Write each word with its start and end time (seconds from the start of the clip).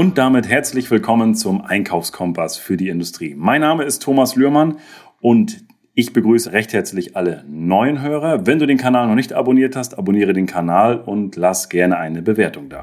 Und 0.00 0.16
damit 0.16 0.48
herzlich 0.48 0.90
willkommen 0.90 1.34
zum 1.34 1.60
Einkaufskompass 1.60 2.56
für 2.56 2.78
die 2.78 2.88
Industrie. 2.88 3.34
Mein 3.36 3.60
Name 3.60 3.84
ist 3.84 4.02
Thomas 4.02 4.34
Lührmann 4.34 4.78
und 5.20 5.62
ich 5.92 6.14
begrüße 6.14 6.54
recht 6.54 6.72
herzlich 6.72 7.18
alle 7.18 7.44
neuen 7.46 8.00
Hörer. 8.00 8.46
Wenn 8.46 8.58
du 8.58 8.66
den 8.66 8.78
Kanal 8.78 9.08
noch 9.08 9.14
nicht 9.14 9.34
abonniert 9.34 9.76
hast, 9.76 9.98
abonniere 9.98 10.32
den 10.32 10.46
Kanal 10.46 10.98
und 10.98 11.36
lass 11.36 11.68
gerne 11.68 11.98
eine 11.98 12.22
Bewertung 12.22 12.70
da. 12.70 12.82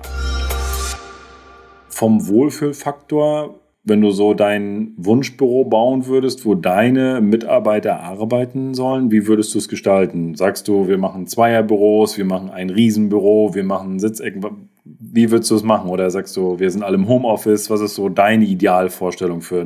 Vom 1.90 2.28
Wohlfühlfaktor, 2.28 3.62
wenn 3.84 4.02
du 4.02 4.12
so 4.12 4.36
dein 4.36 4.94
Wunschbüro 4.98 5.66
bauen 5.66 6.06
würdest, 6.06 6.46
wo 6.46 6.54
deine 6.54 7.20
Mitarbeiter 7.20 8.02
arbeiten 8.02 8.76
sollen, 8.76 9.10
wie 9.10 9.26
würdest 9.26 9.56
du 9.56 9.58
es 9.58 9.68
gestalten? 9.68 10.36
Sagst 10.36 10.68
du, 10.68 10.88
wir 10.88 11.00
machen 11.00 11.26
Zweierbüros, 11.26 12.20
wir 12.20 12.26
machen 12.26 12.52
ein 12.52 12.70
Riesenbüro, 12.70 13.56
wir 13.56 13.64
machen 13.64 13.98
Sitzecken? 13.98 14.70
Wie 15.12 15.32
würdest 15.32 15.52
du 15.52 15.56
es 15.56 15.64
machen? 15.64 15.90
Oder 15.90 16.10
sagst 16.10 16.36
du, 16.38 16.60
wir 16.60 16.70
sind 16.72 16.84
alle 16.84 16.96
im 16.96 17.08
Homeoffice? 17.08 17.70
Was 17.70 17.82
ist 17.82 17.96
so 17.96 18.10
deine 18.10 18.46
Idealvorstellung 18.46 19.42
für 19.42 19.66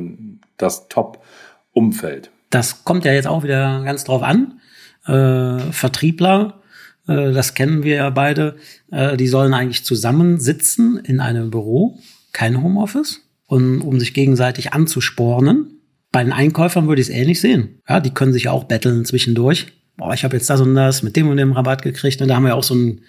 das 0.56 0.88
Top-Umfeld? 0.88 2.30
Das 2.50 2.84
kommt 2.84 3.04
ja 3.04 3.12
jetzt 3.12 3.26
auch 3.26 3.42
wieder 3.42 3.82
ganz 3.84 4.04
drauf 4.04 4.22
an. 4.22 4.60
Äh, 5.06 5.72
Vertriebler, 5.72 6.60
äh, 7.08 7.32
das 7.32 7.54
kennen 7.54 7.82
wir 7.82 7.96
ja 7.96 8.10
beide, 8.10 8.56
äh, 8.90 9.16
die 9.16 9.26
sollen 9.26 9.54
eigentlich 9.54 9.84
zusammensitzen 9.84 10.98
in 10.98 11.20
einem 11.20 11.50
Büro, 11.50 11.98
kein 12.32 12.62
Homeoffice, 12.62 13.20
und, 13.46 13.80
um 13.80 13.98
sich 13.98 14.14
gegenseitig 14.14 14.72
anzuspornen. 14.72 15.80
Bei 16.10 16.22
den 16.22 16.32
Einkäufern 16.32 16.88
würde 16.88 17.02
ich 17.02 17.08
es 17.08 17.14
ähnlich 17.14 17.40
sehen. 17.40 17.80
Ja, 17.88 18.00
die 18.00 18.14
können 18.14 18.32
sich 18.32 18.48
auch 18.48 18.64
betteln 18.64 19.04
zwischendurch. 19.04 19.66
Boah, 19.96 20.14
ich 20.14 20.24
habe 20.24 20.36
jetzt 20.36 20.48
das 20.48 20.60
und 20.60 20.74
das 20.74 21.02
mit 21.02 21.16
dem 21.16 21.28
und 21.28 21.36
dem 21.36 21.52
Rabatt 21.52 21.82
gekriegt. 21.82 22.20
Und 22.20 22.28
da 22.28 22.36
haben 22.36 22.44
wir 22.44 22.54
auch 22.54 22.62
so 22.62 22.74
einen 22.74 23.00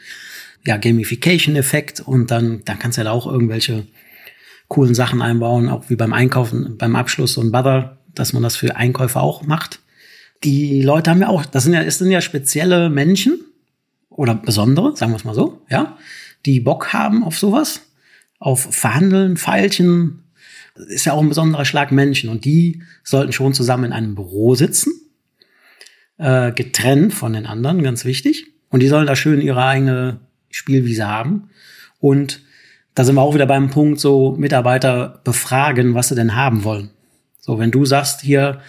ja, 0.65 0.77
Gamification-Effekt 0.77 1.99
und 2.01 2.31
dann, 2.31 2.61
dann 2.65 2.79
kannst 2.79 2.97
du 2.97 3.01
ja 3.01 3.05
da 3.05 3.11
auch 3.11 3.27
irgendwelche 3.27 3.85
coolen 4.67 4.95
Sachen 4.95 5.21
einbauen, 5.21 5.69
auch 5.69 5.89
wie 5.89 5.95
beim 5.95 6.13
Einkaufen, 6.13 6.77
beim 6.77 6.95
Abschluss 6.95 7.33
so 7.33 7.41
ein 7.41 7.51
dass 8.15 8.33
man 8.33 8.43
das 8.43 8.55
für 8.55 8.75
Einkäufer 8.75 9.21
auch 9.21 9.43
macht. 9.43 9.79
Die 10.43 10.81
Leute 10.81 11.09
haben 11.09 11.21
ja 11.21 11.27
auch, 11.27 11.45
das 11.45 11.63
sind 11.63 11.73
ja, 11.73 11.81
es 11.81 11.97
sind 11.97 12.11
ja 12.11 12.21
spezielle 12.21 12.89
Menschen 12.89 13.39
oder 14.09 14.35
besondere, 14.35 14.95
sagen 14.95 15.11
wir 15.11 15.17
es 15.17 15.23
mal 15.23 15.35
so, 15.35 15.61
ja, 15.69 15.97
die 16.45 16.59
Bock 16.59 16.93
haben 16.93 17.23
auf 17.23 17.37
sowas, 17.37 17.81
auf 18.39 18.61
Verhandeln, 18.73 19.37
Pfeilchen, 19.37 20.23
ist 20.75 21.05
ja 21.05 21.13
auch 21.13 21.21
ein 21.21 21.29
besonderer 21.29 21.65
Schlag 21.65 21.91
Menschen 21.91 22.29
und 22.29 22.45
die 22.45 22.81
sollten 23.03 23.31
schon 23.31 23.53
zusammen 23.53 23.85
in 23.85 23.93
einem 23.93 24.15
Büro 24.15 24.55
sitzen, 24.55 24.91
äh, 26.17 26.51
getrennt 26.51 27.13
von 27.13 27.33
den 27.33 27.45
anderen, 27.45 27.83
ganz 27.83 28.05
wichtig. 28.05 28.47
Und 28.69 28.81
die 28.81 28.87
sollen 28.87 29.05
da 29.05 29.15
schön 29.15 29.39
ihre 29.39 29.63
eigene 29.63 30.19
Spielwiese 30.53 31.07
haben. 31.07 31.49
Und 31.99 32.41
da 32.95 33.03
sind 33.03 33.15
wir 33.15 33.21
auch 33.21 33.33
wieder 33.33 33.45
beim 33.45 33.69
Punkt, 33.69 33.99
so 33.99 34.35
Mitarbeiter 34.37 35.21
befragen, 35.23 35.93
was 35.95 36.09
sie 36.09 36.15
denn 36.15 36.35
haben 36.35 36.63
wollen. 36.63 36.91
So, 37.39 37.59
wenn 37.59 37.71
du 37.71 37.85
sagst 37.85 38.21
hier, 38.21 38.61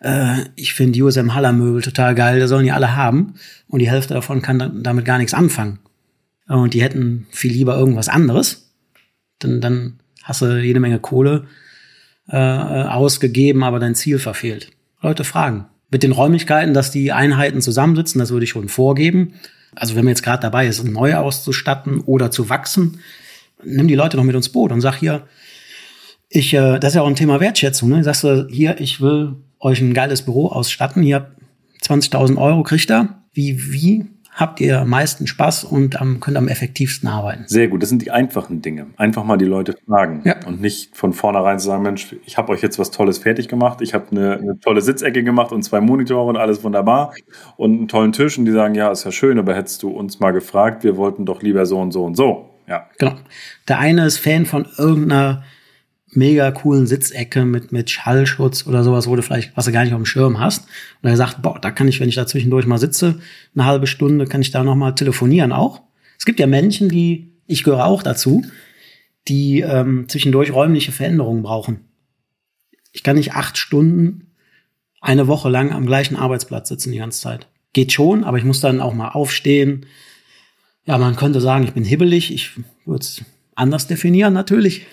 äh, 0.00 0.44
ich 0.54 0.74
finde 0.74 1.02
USM 1.02 1.34
Haller 1.34 1.52
Möbel 1.52 1.82
total 1.82 2.14
geil, 2.14 2.40
da 2.40 2.46
sollen 2.46 2.64
die 2.64 2.72
alle 2.72 2.96
haben 2.96 3.34
und 3.68 3.80
die 3.80 3.90
Hälfte 3.90 4.14
davon 4.14 4.42
kann 4.42 4.82
damit 4.82 5.04
gar 5.04 5.18
nichts 5.18 5.34
anfangen. 5.34 5.80
Und 6.46 6.72
die 6.72 6.82
hätten 6.82 7.26
viel 7.30 7.52
lieber 7.52 7.76
irgendwas 7.76 8.08
anderes, 8.08 8.72
dann, 9.38 9.60
dann 9.60 10.00
hast 10.22 10.40
du 10.40 10.58
jede 10.58 10.80
Menge 10.80 10.98
Kohle 10.98 11.46
äh, 12.28 12.36
ausgegeben, 12.36 13.64
aber 13.64 13.78
dein 13.78 13.94
Ziel 13.94 14.18
verfehlt. 14.18 14.70
Leute 15.00 15.24
fragen. 15.24 15.66
Mit 15.90 16.02
den 16.02 16.12
Räumlichkeiten, 16.12 16.74
dass 16.74 16.90
die 16.90 17.12
Einheiten 17.12 17.62
zusammensitzen, 17.62 18.18
das 18.18 18.30
würde 18.30 18.44
ich 18.44 18.50
schon 18.50 18.68
vorgeben. 18.68 19.34
Also 19.74 19.94
wenn 19.94 20.04
man 20.04 20.12
jetzt 20.12 20.22
gerade 20.22 20.42
dabei 20.42 20.66
ist, 20.66 20.82
neu 20.84 21.14
auszustatten 21.14 22.00
oder 22.00 22.30
zu 22.30 22.48
wachsen, 22.48 23.00
nimm 23.62 23.88
die 23.88 23.94
Leute 23.94 24.16
noch 24.16 24.24
mit 24.24 24.34
ins 24.34 24.48
Boot 24.48 24.72
und 24.72 24.80
sag 24.80 24.96
hier, 24.96 25.26
ich, 26.28 26.52
äh, 26.54 26.78
das 26.78 26.90
ist 26.90 26.94
ja 26.96 27.02
auch 27.02 27.08
ein 27.08 27.16
Thema 27.16 27.40
Wertschätzung. 27.40 27.88
Ne? 27.88 28.04
Sagst 28.04 28.24
du, 28.24 28.46
hier, 28.50 28.80
ich 28.80 29.00
will 29.00 29.36
euch 29.60 29.80
ein 29.80 29.94
geiles 29.94 30.22
Büro 30.22 30.48
ausstatten, 30.48 31.02
hier 31.02 31.30
20.000 31.82 32.36
Euro 32.36 32.62
kriegt 32.62 32.90
er. 32.90 33.22
Wie, 33.32 33.72
wie 33.72 34.06
habt 34.38 34.60
ihr 34.60 34.80
am 34.80 34.88
meisten 34.88 35.26
Spaß 35.26 35.64
und 35.64 36.00
am, 36.00 36.20
könnt 36.20 36.36
am 36.36 36.46
effektivsten 36.46 37.08
arbeiten? 37.08 37.44
Sehr 37.48 37.66
gut, 37.66 37.82
das 37.82 37.88
sind 37.88 38.02
die 38.02 38.12
einfachen 38.12 38.62
Dinge. 38.62 38.86
Einfach 38.96 39.24
mal 39.24 39.36
die 39.36 39.44
Leute 39.44 39.74
fragen 39.86 40.22
ja. 40.24 40.36
und 40.46 40.60
nicht 40.60 40.96
von 40.96 41.12
vornherein 41.12 41.58
sagen, 41.58 41.82
Mensch, 41.82 42.14
ich 42.24 42.38
habe 42.38 42.52
euch 42.52 42.62
jetzt 42.62 42.78
was 42.78 42.92
Tolles 42.92 43.18
fertig 43.18 43.48
gemacht, 43.48 43.80
ich 43.80 43.94
habe 43.94 44.06
eine, 44.12 44.34
eine, 44.34 44.60
tolle 44.60 44.80
Sitzecke 44.80 45.24
gemacht 45.24 45.50
und 45.50 45.62
zwei 45.62 45.80
Monitore 45.80 46.28
und 46.28 46.36
alles 46.36 46.62
wunderbar 46.62 47.14
und 47.56 47.78
einen 47.78 47.88
tollen 47.88 48.12
Tisch 48.12 48.38
und 48.38 48.44
die 48.44 48.52
sagen, 48.52 48.76
ja, 48.76 48.92
ist 48.92 49.04
ja 49.04 49.10
schön, 49.10 49.40
aber 49.40 49.56
hättest 49.56 49.82
du 49.82 49.90
uns 49.90 50.20
mal 50.20 50.30
gefragt, 50.30 50.84
wir 50.84 50.96
wollten 50.96 51.26
doch 51.26 51.42
lieber 51.42 51.66
so 51.66 51.80
und 51.80 51.90
so 51.90 52.04
und 52.04 52.16
so. 52.16 52.48
Ja. 52.68 52.86
Genau. 52.98 53.16
Der 53.66 53.80
eine 53.80 54.06
ist 54.06 54.18
Fan 54.18 54.46
von 54.46 54.68
irgendeiner 54.76 55.42
mega 56.10 56.50
coolen 56.50 56.86
Sitzecke 56.86 57.44
mit, 57.44 57.72
mit 57.72 57.90
Schallschutz 57.90 58.66
oder 58.66 58.82
sowas, 58.82 59.06
wo 59.06 59.16
du 59.16 59.22
vielleicht, 59.22 59.56
was 59.56 59.66
du 59.66 59.72
gar 59.72 59.84
nicht 59.84 59.92
auf 59.92 60.00
dem 60.00 60.06
Schirm 60.06 60.40
hast. 60.40 60.66
Und 61.02 61.10
er 61.10 61.16
sagt, 61.16 61.42
boah, 61.42 61.58
da 61.60 61.70
kann 61.70 61.88
ich, 61.88 62.00
wenn 62.00 62.08
ich 62.08 62.14
da 62.14 62.26
zwischendurch 62.26 62.66
mal 62.66 62.78
sitze, 62.78 63.20
eine 63.54 63.64
halbe 63.64 63.86
Stunde, 63.86 64.26
kann 64.26 64.40
ich 64.40 64.50
da 64.50 64.64
noch 64.64 64.76
mal 64.76 64.92
telefonieren 64.92 65.52
auch. 65.52 65.82
Es 66.18 66.24
gibt 66.24 66.40
ja 66.40 66.46
Menschen, 66.46 66.88
die, 66.88 67.32
ich 67.46 67.62
gehöre 67.62 67.84
auch 67.84 68.02
dazu, 68.02 68.44
die 69.28 69.60
ähm, 69.60 70.06
zwischendurch 70.08 70.52
räumliche 70.52 70.92
Veränderungen 70.92 71.42
brauchen. 71.42 71.80
Ich 72.92 73.02
kann 73.02 73.16
nicht 73.16 73.34
acht 73.34 73.58
Stunden 73.58 74.28
eine 75.00 75.28
Woche 75.28 75.48
lang 75.48 75.72
am 75.72 75.86
gleichen 75.86 76.16
Arbeitsplatz 76.16 76.68
sitzen 76.68 76.92
die 76.92 76.98
ganze 76.98 77.20
Zeit. 77.20 77.46
Geht 77.72 77.92
schon, 77.92 78.24
aber 78.24 78.38
ich 78.38 78.44
muss 78.44 78.60
dann 78.60 78.80
auch 78.80 78.94
mal 78.94 79.10
aufstehen. 79.10 79.86
Ja, 80.86 80.98
man 80.98 81.16
könnte 81.16 81.40
sagen, 81.40 81.64
ich 81.64 81.72
bin 81.72 81.84
hibbelig. 81.84 82.32
Ich 82.32 82.52
würde 82.84 83.02
es 83.02 83.22
anders 83.54 83.86
definieren 83.86 84.32
natürlich. 84.32 84.86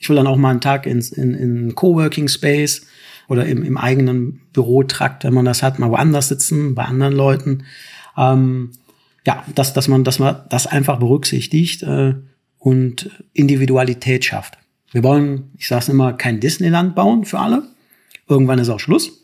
Ich 0.00 0.08
will 0.08 0.16
dann 0.16 0.26
auch 0.26 0.36
mal 0.36 0.50
einen 0.50 0.60
Tag 0.60 0.86
ins, 0.86 1.12
in, 1.12 1.34
in 1.34 1.74
Coworking 1.74 2.26
Space 2.26 2.86
oder 3.28 3.46
im, 3.46 3.62
im 3.62 3.76
eigenen 3.76 4.40
Bürotrakt, 4.52 5.22
wenn 5.22 5.34
man 5.34 5.44
das 5.44 5.62
hat, 5.62 5.78
mal 5.78 5.90
woanders 5.90 6.28
sitzen, 6.28 6.74
bei 6.74 6.84
anderen 6.84 7.12
Leuten. 7.12 7.64
Ähm, 8.16 8.72
ja, 9.26 9.44
dass, 9.54 9.74
dass, 9.74 9.86
man, 9.86 10.02
dass 10.02 10.18
man 10.18 10.42
das 10.48 10.66
einfach 10.66 10.98
berücksichtigt 10.98 11.82
äh, 11.82 12.14
und 12.58 13.10
Individualität 13.34 14.24
schafft. 14.24 14.58
Wir 14.90 15.04
wollen, 15.04 15.52
ich 15.58 15.68
sage 15.68 15.82
es 15.82 15.88
immer, 15.88 16.14
kein 16.14 16.40
Disneyland 16.40 16.94
bauen 16.94 17.24
für 17.24 17.38
alle. 17.38 17.68
Irgendwann 18.26 18.58
ist 18.58 18.70
auch 18.70 18.80
Schluss. 18.80 19.22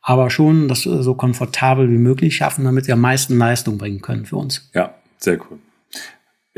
Aber 0.00 0.30
schon 0.30 0.68
das 0.68 0.82
so 0.82 1.14
komfortabel 1.14 1.90
wie 1.90 1.98
möglich 1.98 2.36
schaffen, 2.36 2.64
damit 2.64 2.86
wir 2.86 2.94
am 2.94 3.00
meisten 3.00 3.36
Leistung 3.36 3.76
bringen 3.76 4.00
können 4.00 4.24
für 4.24 4.36
uns. 4.36 4.70
Ja, 4.72 4.94
sehr 5.18 5.38
cool. 5.50 5.58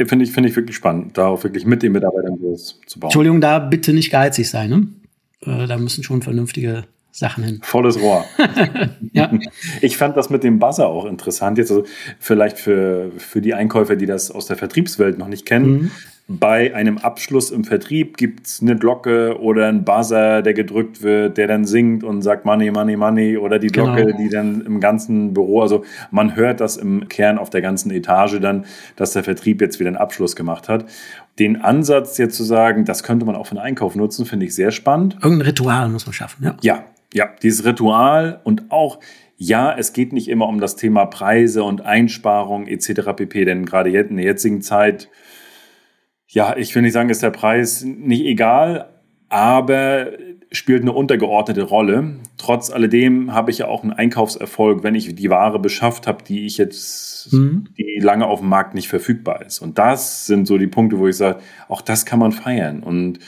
Finde 0.06 0.25
ich, 0.25 0.32
finde 0.32 0.48
ich 0.48 0.56
wirklich 0.56 0.76
spannend, 0.76 1.19
darauf 1.19 1.42
wirklich 1.42 1.66
mit 1.66 1.82
den 1.82 1.92
Mitarbeitern 1.92 2.38
zu 2.56 3.00
bauen. 3.00 3.09
Entschuldigung, 3.09 3.41
da 3.41 3.59
bitte 3.59 3.92
nicht 3.92 4.10
geizig 4.10 4.48
sein. 4.48 4.70
Ne? 4.70 4.86
Äh, 5.41 5.66
da 5.66 5.76
müssen 5.76 6.04
schon 6.04 6.22
vernünftige 6.22 6.84
Sachen 7.10 7.42
hin. 7.42 7.60
Volles 7.62 8.00
Rohr. 8.00 8.25
ja. 9.12 9.31
Ich 9.81 9.97
fand 9.97 10.16
das 10.16 10.31
mit 10.31 10.44
dem 10.44 10.58
Buzzer 10.58 10.88
auch 10.88 11.04
interessant. 11.04 11.58
Jetzt 11.58 11.70
also 11.70 11.84
vielleicht 12.20 12.58
für, 12.58 13.10
für 13.16 13.41
die 13.41 13.54
Einkäufer, 13.54 13.97
die 13.97 14.06
das 14.06 14.31
aus 14.31 14.47
der 14.47 14.56
Vertriebswelt 14.56 15.19
noch 15.19 15.28
nicht 15.28 15.47
kennen. 15.47 15.70
Mhm. 15.70 15.91
Bei 16.31 16.75
einem 16.75 16.99
Abschluss 16.99 17.50
im 17.50 17.65
Vertrieb 17.65 18.19
gibt 18.19 18.47
es 18.47 18.61
eine 18.61 18.77
Glocke 18.77 19.41
oder 19.41 19.66
einen 19.66 19.84
Buzzer, 19.84 20.43
der 20.43 20.53
gedrückt 20.53 21.03
wird, 21.03 21.39
der 21.39 21.47
dann 21.47 21.65
singt 21.65 22.05
und 22.05 22.21
sagt 22.21 22.44
Money, 22.44 22.71
Money, 22.71 22.99
Money 22.99 23.39
oder 23.39 23.59
die 23.59 23.69
Glocke, 23.69 24.05
genau. 24.05 24.19
die 24.19 24.28
dann 24.28 24.61
im 24.61 24.78
ganzen 24.78 25.33
Büro, 25.33 25.62
also 25.62 25.87
man 26.11 26.37
hört 26.37 26.61
das 26.61 26.77
im 26.77 27.09
Kern 27.09 27.38
auf 27.38 27.49
der 27.49 27.62
ganzen 27.62 27.91
Etage 27.91 28.41
dann, 28.41 28.67
dass 28.97 29.15
der 29.15 29.25
Vertrieb 29.25 29.62
jetzt 29.62 29.81
wieder 29.81 29.88
einen 29.88 29.97
Abschluss 29.97 30.37
gemacht 30.37 30.69
hat. 30.69 30.84
Den 31.38 31.62
Ansatz 31.62 32.19
jetzt 32.19 32.37
zu 32.37 32.44
sagen, 32.44 32.84
das 32.84 33.03
könnte 33.03 33.25
man 33.25 33.34
auch 33.34 33.47
für 33.47 33.55
den 33.55 33.62
Einkauf 33.62 33.97
nutzen, 33.97 34.27
finde 34.27 34.44
ich 34.44 34.55
sehr 34.55 34.71
spannend. 34.71 35.17
Irgendein 35.22 35.47
Ritual 35.47 35.88
muss 35.88 36.05
man 36.05 36.12
schaffen, 36.12 36.44
ja. 36.44 36.56
Ja, 36.61 36.84
ja, 37.15 37.31
dieses 37.43 37.65
Ritual 37.65 38.43
und 38.44 38.71
auch 38.71 38.99
ja, 39.41 39.75
es 39.78 39.93
geht 39.94 40.12
nicht 40.12 40.28
immer 40.28 40.49
um 40.49 40.61
das 40.61 40.77
Thema 40.77 41.06
Preise 41.06 41.62
und 41.62 41.81
Einsparung 41.81 42.67
etc. 42.67 43.14
pp. 43.17 43.44
Denn 43.44 43.64
gerade 43.64 43.88
jetzt 43.88 44.11
in 44.11 44.17
der 44.17 44.26
jetzigen 44.26 44.61
Zeit 44.61 45.08
ja, 46.28 46.56
ich 46.56 46.75
will 46.75 46.82
nicht 46.82 46.92
sagen, 46.92 47.08
ist 47.08 47.22
der 47.22 47.30
Preis 47.30 47.82
nicht 47.82 48.25
egal, 48.25 48.90
aber 49.28 50.12
spielt 50.52 50.82
eine 50.82 50.92
untergeordnete 50.92 51.62
Rolle. 51.62 52.16
Trotz 52.36 52.70
alledem 52.70 53.32
habe 53.32 53.50
ich 53.50 53.58
ja 53.58 53.69
auch 53.69 53.82
einen 53.82 53.92
Einkaufserfolg, 53.92 54.82
wenn 54.82 54.94
ich 54.94 55.14
die 55.14 55.30
Ware 55.30 55.58
beschafft 55.58 56.06
habe, 56.06 56.22
die 56.25 56.46
ich 56.46 56.56
jetzt, 56.56 57.32
mhm. 57.32 57.69
die 57.76 57.98
lange 58.00 58.26
auf 58.26 58.40
dem 58.40 58.48
Markt 58.48 58.75
nicht 58.75 58.88
verfügbar 58.88 59.44
ist. 59.44 59.58
Und 59.60 59.78
das 59.78 60.26
sind 60.26 60.46
so 60.46 60.56
die 60.58 60.66
Punkte, 60.66 60.98
wo 60.98 61.08
ich 61.08 61.16
sage, 61.16 61.40
auch 61.69 61.80
das 61.80 62.06
kann 62.06 62.19
man 62.19 62.32
feiern. 62.32 62.82
Und 62.82 63.19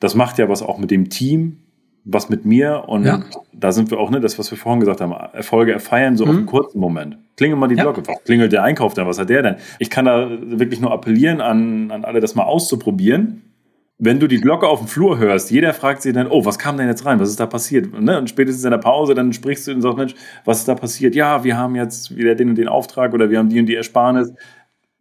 das 0.00 0.14
macht 0.14 0.38
ja 0.38 0.48
was 0.48 0.62
auch 0.62 0.78
mit 0.78 0.90
dem 0.90 1.10
Team, 1.10 1.58
was 2.04 2.28
mit 2.28 2.44
mir 2.44 2.84
und 2.88 3.04
ja. 3.04 3.22
da 3.52 3.70
sind 3.70 3.90
wir 3.90 3.98
auch, 3.98 4.10
ne, 4.10 4.20
das, 4.20 4.38
was 4.38 4.50
wir 4.50 4.58
vorhin 4.58 4.80
gesagt 4.80 5.00
haben, 5.00 5.12
Erfolge 5.12 5.72
erfeiern 5.72 6.16
so 6.16 6.24
mhm. 6.24 6.30
auf 6.30 6.36
einen 6.36 6.46
kurzen 6.46 6.80
Moment. 6.80 7.18
Klingel 7.36 7.56
mal 7.56 7.68
die 7.68 7.76
ja. 7.76 7.84
Glocke. 7.84 8.02
Was 8.06 8.24
klingelt 8.24 8.52
der 8.52 8.62
Einkauf 8.64 8.94
denn? 8.94 9.06
Was 9.06 9.18
hat 9.18 9.30
der 9.30 9.42
denn? 9.42 9.56
Ich 9.78 9.90
kann 9.90 10.04
da 10.04 10.28
wirklich 10.30 10.80
nur 10.80 10.92
appellieren 10.92 11.40
an, 11.40 11.90
an 11.90 12.04
alle, 12.04 12.20
das 12.20 12.34
mal 12.34 12.44
auszuprobieren. 12.44 13.42
Wenn 13.98 14.18
du 14.18 14.26
die 14.26 14.40
Glocke 14.40 14.66
auf 14.66 14.80
dem 14.80 14.88
Flur 14.88 15.18
hörst, 15.18 15.52
jeder 15.52 15.72
fragt 15.74 16.02
sich 16.02 16.12
dann, 16.12 16.26
oh, 16.26 16.44
was 16.44 16.58
kam 16.58 16.76
denn 16.76 16.88
jetzt 16.88 17.06
rein? 17.06 17.20
Was 17.20 17.28
ist 17.28 17.38
da 17.38 17.46
passiert? 17.46 17.98
Ne? 18.00 18.18
Und 18.18 18.28
spätestens 18.28 18.64
in 18.64 18.72
der 18.72 18.78
Pause, 18.78 19.14
dann 19.14 19.32
sprichst 19.32 19.68
du 19.68 19.72
und 19.72 19.80
sagst, 19.80 19.96
Mensch, 19.96 20.14
was 20.44 20.58
ist 20.58 20.68
da 20.68 20.74
passiert? 20.74 21.14
Ja, 21.14 21.44
wir 21.44 21.56
haben 21.56 21.76
jetzt 21.76 22.16
wieder 22.16 22.34
den 22.34 22.48
und 22.48 22.56
den 22.56 22.66
Auftrag 22.66 23.14
oder 23.14 23.30
wir 23.30 23.38
haben 23.38 23.48
die 23.48 23.60
und 23.60 23.66
die 23.66 23.76
Ersparnis 23.76 24.32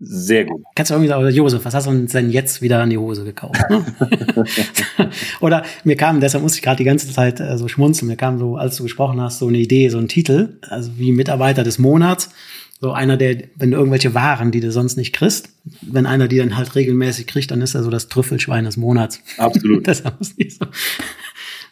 Sehr 0.03 0.45
gut. 0.45 0.63
Kannst 0.74 0.89
du 0.89 0.95
irgendwie 0.95 1.09
sagen, 1.09 1.30
Josef, 1.30 1.63
was 1.63 1.75
hast 1.75 1.86
du 1.86 1.92
denn 1.92 2.31
jetzt 2.31 2.63
wieder 2.63 2.81
an 2.81 2.89
die 2.89 2.98
Hose 2.98 3.24
gekauft? 3.24 3.62
Oder 5.42 5.63
mir 5.83 5.95
kam, 5.95 6.19
deshalb 6.19 6.42
musste 6.42 6.57
ich 6.57 6.63
gerade 6.63 6.77
die 6.77 6.86
ganze 6.86 7.07
Zeit 7.12 7.39
äh, 7.39 7.56
so 7.56 7.68
schmunzeln, 7.68 8.07
mir 8.07 8.18
kam 8.18 8.39
so, 8.39 8.56
als 8.56 8.77
du 8.77 8.83
gesprochen 8.83 9.21
hast, 9.21 9.38
so 9.38 9.48
eine 9.48 9.59
Idee, 9.59 9.89
so 9.89 10.00
ein 10.00 10.07
Titel, 10.07 10.57
also 10.68 10.94
wie 10.98 11.12
Mitarbeiter 11.12 11.63
des 11.63 11.77
Monats. 11.77 12.31
So 12.80 12.94
einer, 12.94 13.15
der, 13.15 13.44
wenn 13.56 13.69
du 13.69 13.77
irgendwelche 13.77 14.15
Waren, 14.15 14.50
die 14.50 14.59
du 14.59 14.71
sonst 14.71 14.98
nicht 14.98 15.13
kriegst, 15.13 15.50
wenn 15.81 16.07
einer 16.07 16.27
die 16.27 16.38
dann 16.38 16.57
halt 16.57 16.74
regelmäßig 16.74 17.27
kriegt, 17.27 17.51
dann 17.51 17.62
ist 17.62 17.75
er 17.75 17.83
so 17.83 17.92
das 17.92 18.07
Trüffelschwein 18.07 18.65
des 18.65 18.77
Monats. 18.77 19.21
Absolut. 19.38 19.86
deshalb 19.88 20.18
muss 20.18 20.36
nicht 20.36 20.57
so. 20.57 20.65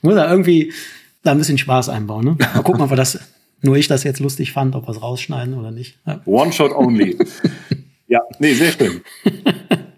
Muss 0.03 0.13
er 0.13 0.29
irgendwie 0.29 0.71
da 1.23 1.31
ein 1.31 1.39
bisschen 1.39 1.57
Spaß 1.57 1.89
einbauen. 1.89 2.25
Ne? 2.25 2.37
Mal 2.37 2.61
gucken, 2.61 2.81
ob 2.83 2.91
wir 2.91 2.95
das, 2.95 3.19
nur 3.63 3.75
ich 3.75 3.87
das 3.87 4.03
jetzt 4.03 4.19
lustig 4.19 4.51
fand, 4.51 4.75
ob 4.75 4.87
wir 4.87 4.91
es 4.91 5.01
rausschneiden 5.01 5.55
oder 5.55 5.71
nicht. 5.71 5.97
Ja. 6.05 6.21
One 6.25 6.53
shot 6.53 6.71
only. 6.73 7.17
Ja, 8.09 8.21
nee, 8.39 8.53
sehr 8.53 8.71
schön. 8.71 9.01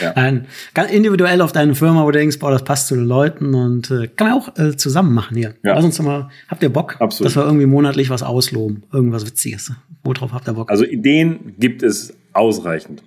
Ja. 0.00 0.12
Ein, 0.12 0.46
ganz 0.72 0.90
individuell 0.90 1.42
auf 1.42 1.52
deine 1.52 1.74
Firma, 1.74 2.02
wo 2.04 2.10
du 2.10 2.18
denkst, 2.18 2.38
boah, 2.38 2.50
das 2.50 2.64
passt 2.64 2.88
zu 2.88 2.94
den 2.94 3.04
Leuten 3.04 3.54
und 3.54 3.90
äh, 3.90 4.08
kann 4.08 4.28
man 4.28 4.38
auch 4.38 4.56
äh, 4.58 4.76
zusammen 4.76 5.12
machen 5.12 5.36
hier. 5.36 5.54
Ja. 5.62 5.74
Lass 5.74 5.84
uns 5.84 6.00
mal, 6.00 6.30
habt 6.48 6.62
ihr 6.62 6.70
Bock, 6.70 6.96
Absolut. 6.98 7.26
dass 7.26 7.36
wir 7.36 7.44
irgendwie 7.44 7.66
monatlich 7.66 8.08
was 8.08 8.22
ausloben? 8.22 8.84
Irgendwas 8.92 9.26
Witziges. 9.26 9.72
Worauf 10.02 10.32
habt 10.32 10.48
ihr 10.48 10.54
Bock? 10.54 10.70
Also 10.70 10.84
Ideen 10.84 11.54
gibt 11.58 11.82
es 11.82 12.14
ausreichend. 12.32 13.02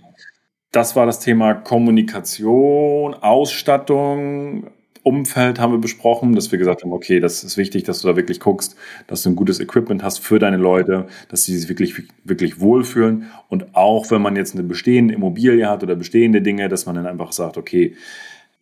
Das 0.72 0.96
war 0.96 1.08
das 1.08 1.20
Thema 1.20 1.56
Kommunikation, 1.56 3.16
Ausstattung, 3.16 4.70
Umfeld 5.10 5.60
haben 5.60 5.74
wir 5.74 5.80
besprochen, 5.80 6.36
dass 6.36 6.52
wir 6.52 6.60
gesagt 6.60 6.84
haben, 6.84 6.94
okay, 6.94 7.20
das 7.20 7.44
ist 7.44 7.58
wichtig, 7.58 7.84
dass 7.84 8.02
du 8.02 8.08
da 8.08 8.16
wirklich 8.16 8.40
guckst, 8.40 8.76
dass 9.08 9.24
du 9.24 9.30
ein 9.30 9.36
gutes 9.36 9.60
Equipment 9.60 10.04
hast 10.04 10.20
für 10.20 10.38
deine 10.38 10.58
Leute, 10.58 11.08
dass 11.30 11.44
sie 11.44 11.58
sich 11.58 11.68
wirklich, 11.68 11.96
wirklich 12.24 12.60
wohlfühlen. 12.60 13.26
Und 13.48 13.76
auch 13.76 14.12
wenn 14.12 14.22
man 14.22 14.36
jetzt 14.36 14.54
eine 14.54 14.64
bestehende 14.64 15.16
Immobilie 15.16 15.68
hat 15.68 15.82
oder 15.82 15.96
bestehende 15.96 16.44
Dinge, 16.44 16.70
dass 16.70 16.86
man 16.86 16.96
dann 16.96 17.08
einfach 17.08 17.32
sagt, 17.32 17.58
okay, 17.58 17.96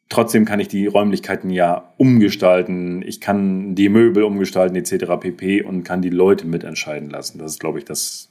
trotzdem 0.07 0.45
kann 0.45 0.61
ich 0.61 0.69
die 0.69 0.87
Räumlichkeiten 0.87 1.49
ja 1.49 1.93
umgestalten, 1.97 3.01
ich 3.01 3.19
kann 3.19 3.75
die 3.75 3.89
Möbel 3.89 4.23
umgestalten 4.23 4.77
etc. 4.77 5.05
pp. 5.19 5.63
und 5.63 5.83
kann 5.83 6.01
die 6.01 6.09
Leute 6.09 6.47
mitentscheiden 6.47 7.09
lassen. 7.09 7.39
Das 7.39 7.51
ist, 7.51 7.59
glaube 7.59 7.79
ich, 7.79 7.85
das 7.85 8.29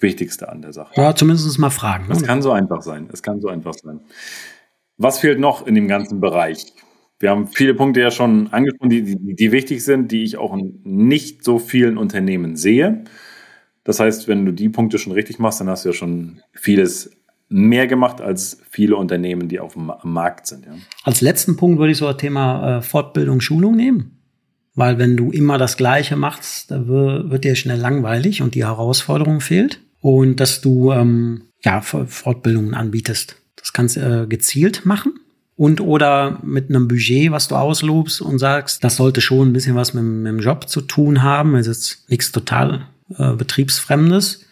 Wichtigste 0.00 0.50
an 0.50 0.60
der 0.60 0.72
Sache. 0.72 0.92
Ja, 1.00 1.14
zumindest 1.14 1.58
mal 1.58 1.70
fragen. 1.70 2.10
Es 2.10 2.22
kann 2.22 2.42
so 2.42 2.52
einfach 2.52 2.82
sein. 2.82 3.08
Es 3.12 3.22
kann 3.22 3.40
so 3.40 3.48
einfach 3.48 3.74
sein. 3.74 4.00
Was 4.96 5.18
fehlt 5.18 5.40
noch 5.40 5.66
in 5.66 5.74
dem 5.74 5.88
ganzen 5.88 6.20
Bereich? 6.20 6.72
Wir 7.24 7.30
haben 7.30 7.46
viele 7.46 7.72
Punkte 7.72 8.02
ja 8.02 8.10
schon 8.10 8.52
angesprochen, 8.52 8.90
die, 8.90 9.02
die, 9.02 9.34
die 9.34 9.50
wichtig 9.50 9.82
sind, 9.82 10.12
die 10.12 10.24
ich 10.24 10.36
auch 10.36 10.52
in 10.52 10.78
nicht 10.84 11.42
so 11.42 11.58
vielen 11.58 11.96
Unternehmen 11.96 12.54
sehe. 12.54 13.04
Das 13.82 13.98
heißt, 13.98 14.28
wenn 14.28 14.44
du 14.44 14.52
die 14.52 14.68
Punkte 14.68 14.98
schon 14.98 15.14
richtig 15.14 15.38
machst, 15.38 15.58
dann 15.58 15.70
hast 15.70 15.86
du 15.86 15.88
ja 15.88 15.92
schon 15.94 16.42
vieles 16.52 17.12
mehr 17.48 17.86
gemacht 17.86 18.20
als 18.20 18.60
viele 18.68 18.96
Unternehmen, 18.96 19.48
die 19.48 19.58
auf 19.58 19.72
dem 19.72 19.90
Markt 20.02 20.48
sind. 20.48 20.66
Ja. 20.66 20.72
Als 21.02 21.22
letzten 21.22 21.56
Punkt 21.56 21.78
würde 21.78 21.92
ich 21.92 21.96
so 21.96 22.06
das 22.08 22.18
Thema 22.18 22.76
äh, 22.76 22.82
Fortbildung, 22.82 23.40
Schulung 23.40 23.74
nehmen. 23.74 24.18
Weil 24.74 24.98
wenn 24.98 25.16
du 25.16 25.30
immer 25.30 25.56
das 25.56 25.78
Gleiche 25.78 26.16
machst, 26.16 26.72
da 26.72 26.86
wird 26.86 27.42
dir 27.44 27.54
schnell 27.54 27.78
langweilig 27.78 28.42
und 28.42 28.54
die 28.54 28.66
Herausforderung 28.66 29.40
fehlt. 29.40 29.80
Und 29.98 30.40
dass 30.40 30.60
du 30.60 30.92
ähm, 30.92 31.44
ja, 31.62 31.80
Fortbildungen 31.80 32.74
anbietest. 32.74 33.40
Das 33.56 33.72
kannst 33.72 33.96
du 33.96 34.24
äh, 34.24 34.26
gezielt 34.26 34.84
machen 34.84 35.14
und 35.56 35.80
oder 35.80 36.38
mit 36.42 36.68
einem 36.68 36.88
Budget, 36.88 37.30
was 37.30 37.48
du 37.48 37.56
auslobst 37.56 38.20
und 38.20 38.38
sagst, 38.38 38.82
das 38.82 38.96
sollte 38.96 39.20
schon 39.20 39.50
ein 39.50 39.52
bisschen 39.52 39.76
was 39.76 39.94
mit, 39.94 40.02
mit 40.02 40.26
dem 40.26 40.40
Job 40.40 40.68
zu 40.68 40.80
tun 40.80 41.22
haben. 41.22 41.54
Es 41.54 41.66
ist 41.66 41.90
jetzt 41.90 42.10
nichts 42.10 42.32
total 42.32 42.88
äh, 43.16 43.32
betriebsfremdes. 43.32 44.46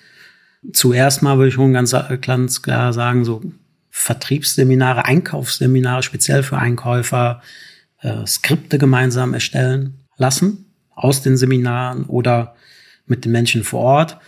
Zuerst 0.72 1.22
mal 1.22 1.38
würde 1.38 1.48
ich 1.48 1.54
schon 1.54 1.72
ganz, 1.72 1.94
ganz 2.20 2.62
klar 2.62 2.92
sagen, 2.92 3.24
so 3.24 3.42
Vertriebsseminare, 3.90 5.04
Einkaufsseminare, 5.04 6.02
speziell 6.02 6.44
für 6.44 6.58
Einkäufer, 6.58 7.42
äh, 8.00 8.24
Skripte 8.26 8.78
gemeinsam 8.78 9.34
erstellen 9.34 9.98
lassen 10.16 10.66
aus 10.94 11.22
den 11.22 11.36
Seminaren 11.36 12.04
oder 12.04 12.54
mit 13.06 13.24
den 13.24 13.32
Menschen 13.32 13.64
vor 13.64 13.80
Ort 13.80 14.18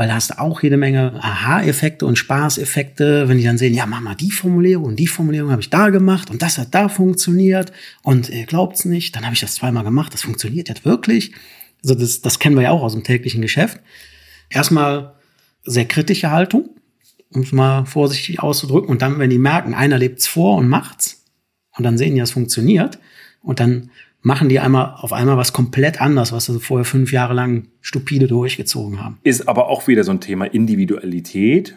weil 0.00 0.08
da 0.08 0.14
hast 0.14 0.30
du 0.30 0.38
auch 0.38 0.62
jede 0.62 0.78
Menge 0.78 1.12
Aha-Effekte 1.22 2.06
und 2.06 2.16
Spaßeffekte, 2.16 3.28
wenn 3.28 3.36
die 3.36 3.44
dann 3.44 3.58
sehen, 3.58 3.74
ja, 3.74 3.84
mach 3.84 4.00
mal 4.00 4.14
die 4.14 4.30
Formulierung 4.30 4.86
und 4.86 4.96
die 4.96 5.06
Formulierung 5.06 5.50
habe 5.50 5.60
ich 5.60 5.68
da 5.68 5.90
gemacht 5.90 6.30
und 6.30 6.40
das 6.40 6.56
hat 6.56 6.74
da 6.74 6.88
funktioniert 6.88 7.70
und 8.02 8.30
ihr 8.30 8.46
glaubt's 8.46 8.86
nicht, 8.86 9.14
dann 9.14 9.26
habe 9.26 9.34
ich 9.34 9.42
das 9.42 9.56
zweimal 9.56 9.84
gemacht, 9.84 10.14
das 10.14 10.22
funktioniert 10.22 10.70
jetzt 10.70 10.86
wirklich. 10.86 11.34
Also 11.82 11.94
das, 11.94 12.22
das 12.22 12.38
kennen 12.38 12.56
wir 12.56 12.62
ja 12.62 12.70
auch 12.70 12.82
aus 12.82 12.94
dem 12.94 13.04
täglichen 13.04 13.42
Geschäft. 13.42 13.78
Erstmal 14.48 15.16
sehr 15.64 15.84
kritische 15.84 16.30
Haltung, 16.30 16.70
um 17.34 17.42
es 17.42 17.52
mal 17.52 17.84
vorsichtig 17.84 18.40
auszudrücken. 18.40 18.88
Und 18.88 19.02
dann, 19.02 19.18
wenn 19.18 19.28
die 19.28 19.36
merken, 19.36 19.74
einer 19.74 19.98
lebt's 19.98 20.26
vor 20.26 20.56
und 20.56 20.66
macht's, 20.66 21.26
und 21.76 21.84
dann 21.84 21.98
sehen 21.98 22.14
die, 22.14 22.22
es 22.22 22.30
funktioniert, 22.30 22.98
und 23.42 23.60
dann 23.60 23.90
machen 24.22 24.48
die 24.48 24.60
einmal 24.60 24.94
auf 24.98 25.12
einmal 25.12 25.36
was 25.36 25.52
komplett 25.52 26.00
anders, 26.00 26.32
was 26.32 26.46
sie 26.46 26.60
vorher 26.60 26.84
fünf 26.84 27.12
Jahre 27.12 27.34
lang 27.34 27.68
stupide 27.80 28.26
durchgezogen 28.26 29.02
haben. 29.02 29.18
Ist 29.22 29.48
aber 29.48 29.68
auch 29.68 29.88
wieder 29.88 30.04
so 30.04 30.10
ein 30.10 30.20
Thema 30.20 30.44
Individualität. 30.44 31.76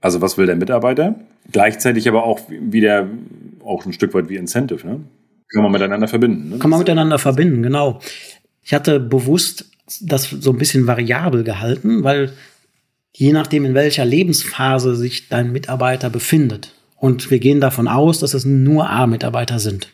Also 0.00 0.20
was 0.20 0.38
will 0.38 0.46
der 0.46 0.56
Mitarbeiter? 0.56 1.16
Gleichzeitig 1.50 2.08
aber 2.08 2.24
auch 2.24 2.40
wieder 2.48 3.08
auch 3.64 3.84
ein 3.86 3.92
Stück 3.92 4.14
weit 4.14 4.28
wie 4.28 4.36
Incentive, 4.36 4.86
ne? 4.86 5.00
Kann 5.48 5.62
man 5.62 5.72
miteinander 5.72 6.08
verbinden. 6.08 6.48
Ne? 6.48 6.58
Kann 6.58 6.70
man 6.70 6.78
miteinander 6.78 7.18
verbinden, 7.18 7.62
genau. 7.62 8.00
Ich 8.62 8.72
hatte 8.72 8.98
bewusst 8.98 9.70
das 10.00 10.30
so 10.30 10.50
ein 10.50 10.58
bisschen 10.58 10.86
variabel 10.86 11.44
gehalten, 11.44 12.04
weil 12.04 12.32
je 13.12 13.32
nachdem, 13.32 13.66
in 13.66 13.74
welcher 13.74 14.06
Lebensphase 14.06 14.96
sich 14.96 15.28
dein 15.28 15.52
Mitarbeiter 15.52 16.08
befindet, 16.08 16.72
und 16.96 17.32
wir 17.32 17.40
gehen 17.40 17.60
davon 17.60 17.88
aus, 17.88 18.20
dass 18.20 18.32
es 18.32 18.44
nur 18.44 18.88
A-Mitarbeiter 18.88 19.58
sind 19.58 19.88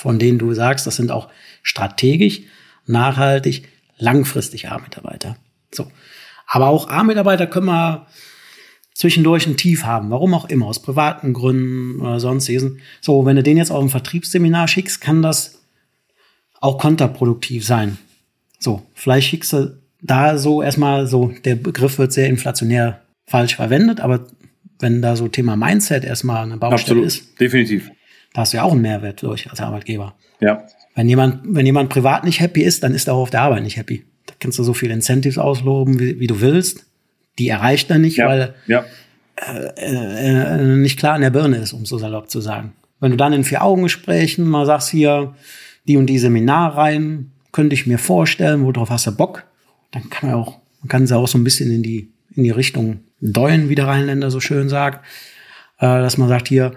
von 0.00 0.18
denen 0.18 0.38
du 0.38 0.54
sagst, 0.54 0.86
das 0.86 0.96
sind 0.96 1.10
auch 1.10 1.28
strategisch, 1.62 2.40
nachhaltig, 2.86 3.68
langfristig 3.98 4.70
A-Mitarbeiter. 4.70 5.36
So. 5.74 5.92
Aber 6.46 6.68
auch 6.68 6.88
A-Mitarbeiter 6.88 7.46
können 7.46 7.66
wir 7.66 8.06
zwischendurch 8.94 9.46
ein 9.46 9.58
Tief 9.58 9.84
haben, 9.84 10.08
warum 10.08 10.32
auch 10.32 10.46
immer, 10.46 10.64
aus 10.68 10.80
privaten 10.80 11.34
Gründen 11.34 12.00
oder 12.00 12.18
sonstiges. 12.18 12.64
So, 13.02 13.26
wenn 13.26 13.36
du 13.36 13.42
den 13.42 13.58
jetzt 13.58 13.70
auf 13.70 13.82
ein 13.82 13.90
Vertriebsseminar 13.90 14.68
schickst, 14.68 15.02
kann 15.02 15.20
das 15.20 15.60
auch 16.62 16.78
kontraproduktiv 16.78 17.66
sein. 17.66 17.98
So, 18.58 18.86
vielleicht 18.94 19.28
schickst 19.28 19.52
du 19.52 19.82
da 20.00 20.38
so 20.38 20.62
erstmal 20.62 21.06
so, 21.06 21.30
der 21.44 21.56
Begriff 21.56 21.98
wird 21.98 22.14
sehr 22.14 22.28
inflationär 22.28 23.02
falsch 23.26 23.56
verwendet, 23.56 24.00
aber 24.00 24.26
wenn 24.78 25.02
da 25.02 25.14
so 25.14 25.28
Thema 25.28 25.56
Mindset 25.56 26.04
erstmal 26.04 26.44
eine 26.44 26.56
Baustelle 26.56 27.02
Absolut, 27.02 27.04
ist. 27.04 27.38
Definitiv. 27.38 27.90
Da 28.32 28.42
hast 28.42 28.52
du 28.52 28.58
ja 28.58 28.62
auch 28.62 28.72
einen 28.72 28.82
Mehrwert 28.82 29.22
durch 29.22 29.50
als 29.50 29.60
Arbeitgeber. 29.60 30.14
Ja. 30.40 30.64
Wenn 30.94 31.08
jemand, 31.08 31.40
wenn 31.44 31.66
jemand 31.66 31.90
privat 31.90 32.24
nicht 32.24 32.40
happy 32.40 32.62
ist, 32.62 32.82
dann 32.82 32.94
ist 32.94 33.08
er 33.08 33.14
auch 33.14 33.22
auf 33.22 33.30
der 33.30 33.42
Arbeit 33.42 33.62
nicht 33.62 33.76
happy. 33.76 34.04
Da 34.26 34.34
kannst 34.38 34.58
du 34.58 34.62
so 34.62 34.74
viele 34.74 34.94
Incentives 34.94 35.38
ausloben, 35.38 35.98
wie, 35.98 36.20
wie 36.20 36.26
du 36.26 36.40
willst. 36.40 36.86
Die 37.38 37.48
erreicht 37.48 37.90
er 37.90 37.98
nicht, 37.98 38.18
ja. 38.18 38.28
weil 38.28 38.54
ja. 38.66 38.84
Äh, 39.36 39.72
äh, 39.76 40.76
nicht 40.76 40.98
klar 40.98 41.16
in 41.16 41.22
der 41.22 41.30
Birne 41.30 41.56
ist, 41.56 41.72
um 41.72 41.86
so 41.86 41.98
salopp 41.98 42.30
zu 42.30 42.40
sagen. 42.40 42.72
Wenn 43.00 43.12
du 43.12 43.16
dann 43.16 43.32
in 43.32 43.44
Vier-Augen-Gesprächen 43.44 44.44
mal 44.44 44.66
sagst, 44.66 44.90
hier, 44.90 45.34
die 45.88 45.96
und 45.96 46.06
die 46.06 46.18
Seminarreihen, 46.18 47.32
könnte 47.52 47.74
ich 47.74 47.86
mir 47.86 47.98
vorstellen, 47.98 48.64
worauf 48.64 48.90
hast 48.90 49.06
du 49.06 49.12
Bock, 49.12 49.44
dann 49.92 50.10
kann 50.10 50.30
man 50.30 50.38
auch, 50.38 50.58
man 50.82 50.88
kann 50.88 51.06
sie 51.06 51.16
auch 51.16 51.26
so 51.26 51.38
ein 51.38 51.44
bisschen 51.44 51.70
in 51.70 51.82
die, 51.82 52.12
in 52.36 52.44
die 52.44 52.50
Richtung 52.50 53.00
deuen, 53.20 53.68
wie 53.68 53.74
der 53.74 53.86
Rheinländer 53.86 54.30
so 54.30 54.40
schön 54.40 54.68
sagt, 54.68 55.04
äh, 55.78 55.86
dass 55.86 56.18
man 56.18 56.28
sagt, 56.28 56.48
hier, 56.48 56.72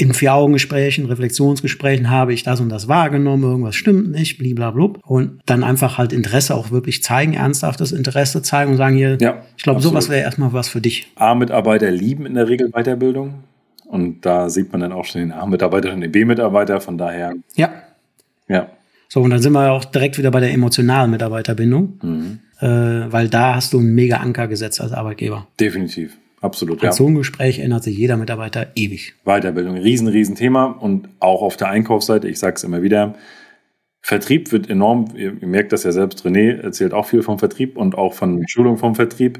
in 0.00 0.14
Vier-Augen-Gesprächen, 0.14 1.04
Reflexionsgesprächen 1.04 2.08
habe 2.08 2.32
ich 2.32 2.42
das 2.42 2.58
und 2.60 2.70
das 2.70 2.88
wahrgenommen, 2.88 3.44
irgendwas 3.44 3.76
stimmt 3.76 4.10
nicht, 4.10 4.38
bliblablub. 4.38 4.98
Und 5.04 5.40
dann 5.44 5.62
einfach 5.62 5.98
halt 5.98 6.14
Interesse 6.14 6.54
auch 6.54 6.70
wirklich 6.70 7.02
zeigen, 7.02 7.34
ernsthaftes 7.34 7.92
Interesse 7.92 8.40
zeigen 8.40 8.70
und 8.70 8.76
sagen 8.78 8.96
hier, 8.96 9.18
ja, 9.20 9.42
ich 9.58 9.62
glaube, 9.62 9.80
sowas 9.82 10.08
wäre 10.08 10.22
erstmal 10.22 10.54
was 10.54 10.70
für 10.70 10.80
dich. 10.80 11.12
A-Mitarbeiter 11.16 11.90
lieben 11.90 12.24
in 12.24 12.34
der 12.34 12.48
Regel 12.48 12.70
Weiterbildung. 12.70 13.44
Und 13.84 14.24
da 14.24 14.48
sieht 14.48 14.72
man 14.72 14.80
dann 14.80 14.92
auch 14.92 15.04
schon 15.04 15.20
den 15.20 15.32
A-Mitarbeiter 15.32 15.92
und 15.92 16.00
den 16.00 16.12
B-Mitarbeiter, 16.12 16.80
von 16.80 16.96
daher. 16.96 17.34
Ja. 17.56 17.70
Ja. 18.48 18.70
So, 19.08 19.20
und 19.20 19.30
dann 19.30 19.42
sind 19.42 19.52
wir 19.52 19.70
auch 19.70 19.84
direkt 19.84 20.16
wieder 20.16 20.30
bei 20.30 20.40
der 20.40 20.52
emotionalen 20.52 21.10
Mitarbeiterbindung, 21.10 21.98
mhm. 22.00 22.38
äh, 22.60 23.12
weil 23.12 23.28
da 23.28 23.56
hast 23.56 23.74
du 23.74 23.80
einen 23.80 23.94
mega 23.94 24.16
Anker 24.18 24.48
gesetzt 24.48 24.80
als 24.80 24.92
Arbeitgeber. 24.92 25.46
Definitiv. 25.58 26.16
Absolut, 26.40 26.82
ja. 26.82 26.92
so 26.92 27.06
ein 27.06 27.14
Gespräch 27.14 27.58
ändert 27.58 27.84
sich 27.84 27.96
jeder 27.96 28.16
Mitarbeiter 28.16 28.68
ewig. 28.74 29.14
Weiterbildung, 29.24 29.76
riesen, 29.76 30.08
riesen 30.08 30.34
Thema 30.34 30.64
und 30.66 31.08
auch 31.20 31.42
auf 31.42 31.56
der 31.56 31.68
Einkaufsseite, 31.68 32.28
ich 32.28 32.38
sage 32.38 32.56
es 32.56 32.64
immer 32.64 32.82
wieder, 32.82 33.14
Vertrieb 34.00 34.50
wird 34.50 34.70
enorm, 34.70 35.08
ihr, 35.14 35.32
merkt 35.42 35.72
das 35.72 35.84
ja 35.84 35.92
selbst, 35.92 36.24
René 36.24 36.60
erzählt 36.62 36.94
auch 36.94 37.06
viel 37.06 37.22
vom 37.22 37.38
Vertrieb 37.38 37.76
und 37.76 37.96
auch 37.96 38.14
von 38.14 38.46
Schulung 38.48 38.78
vom 38.78 38.94
Vertrieb. 38.94 39.38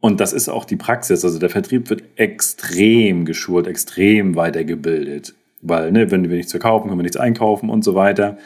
Und 0.00 0.18
das 0.20 0.32
ist 0.32 0.48
auch 0.48 0.64
die 0.64 0.76
Praxis. 0.76 1.24
Also 1.24 1.38
der 1.38 1.50
Vertrieb 1.50 1.90
wird 1.90 2.02
extrem 2.16 3.24
geschult, 3.24 3.66
extrem 3.66 4.34
weitergebildet. 4.34 5.34
Weil, 5.62 5.92
ne, 5.92 6.10
wenn 6.10 6.28
wir 6.28 6.36
nichts 6.36 6.52
verkaufen, 6.52 6.88
können 6.88 6.98
wir 6.98 7.04
nichts 7.04 7.18
einkaufen 7.18 7.68
und 7.70 7.84
so 7.84 7.94
weiter. 7.94 8.38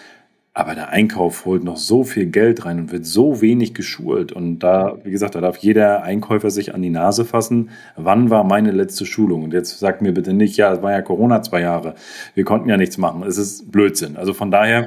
Aber 0.57 0.77
der 0.77 0.91
Einkauf 0.91 1.47
holt 1.47 1.65
noch 1.65 1.77
so 1.77 2.05
viel 2.05 2.27
Geld 2.27 2.65
rein 2.65 2.79
und 2.79 2.93
wird 2.93 3.05
so 3.05 3.41
wenig 3.41 3.75
geschult. 3.75 4.31
Und 4.31 4.61
da, 4.61 4.97
wie 5.03 5.11
gesagt, 5.11 5.35
da 5.35 5.41
darf 5.41 5.57
jeder 5.57 6.05
Einkäufer 6.05 6.49
sich 6.49 6.73
an 6.77 6.81
die 6.81 6.91
Nase 6.91 7.25
fassen. 7.25 7.71
Wann 7.97 8.31
war 8.31 8.45
meine 8.45 8.71
letzte 8.71 9.05
Schulung? 9.05 9.43
Und 9.43 9.53
jetzt 9.53 9.77
sagt 9.81 10.01
mir 10.01 10.13
bitte 10.13 10.33
nicht, 10.33 10.57
ja, 10.57 10.73
es 10.73 10.81
war 10.81 10.93
ja 10.93 11.03
Corona 11.03 11.43
zwei 11.43 11.61
Jahre. 11.61 11.97
Wir 12.37 12.45
konnten 12.45 12.69
ja 12.69 12.77
nichts 12.77 12.99
machen. 12.99 13.25
Es 13.25 13.37
ist 13.37 13.73
Blödsinn. 13.73 14.17
Also 14.17 14.33
von 14.33 14.53
daher 14.53 14.87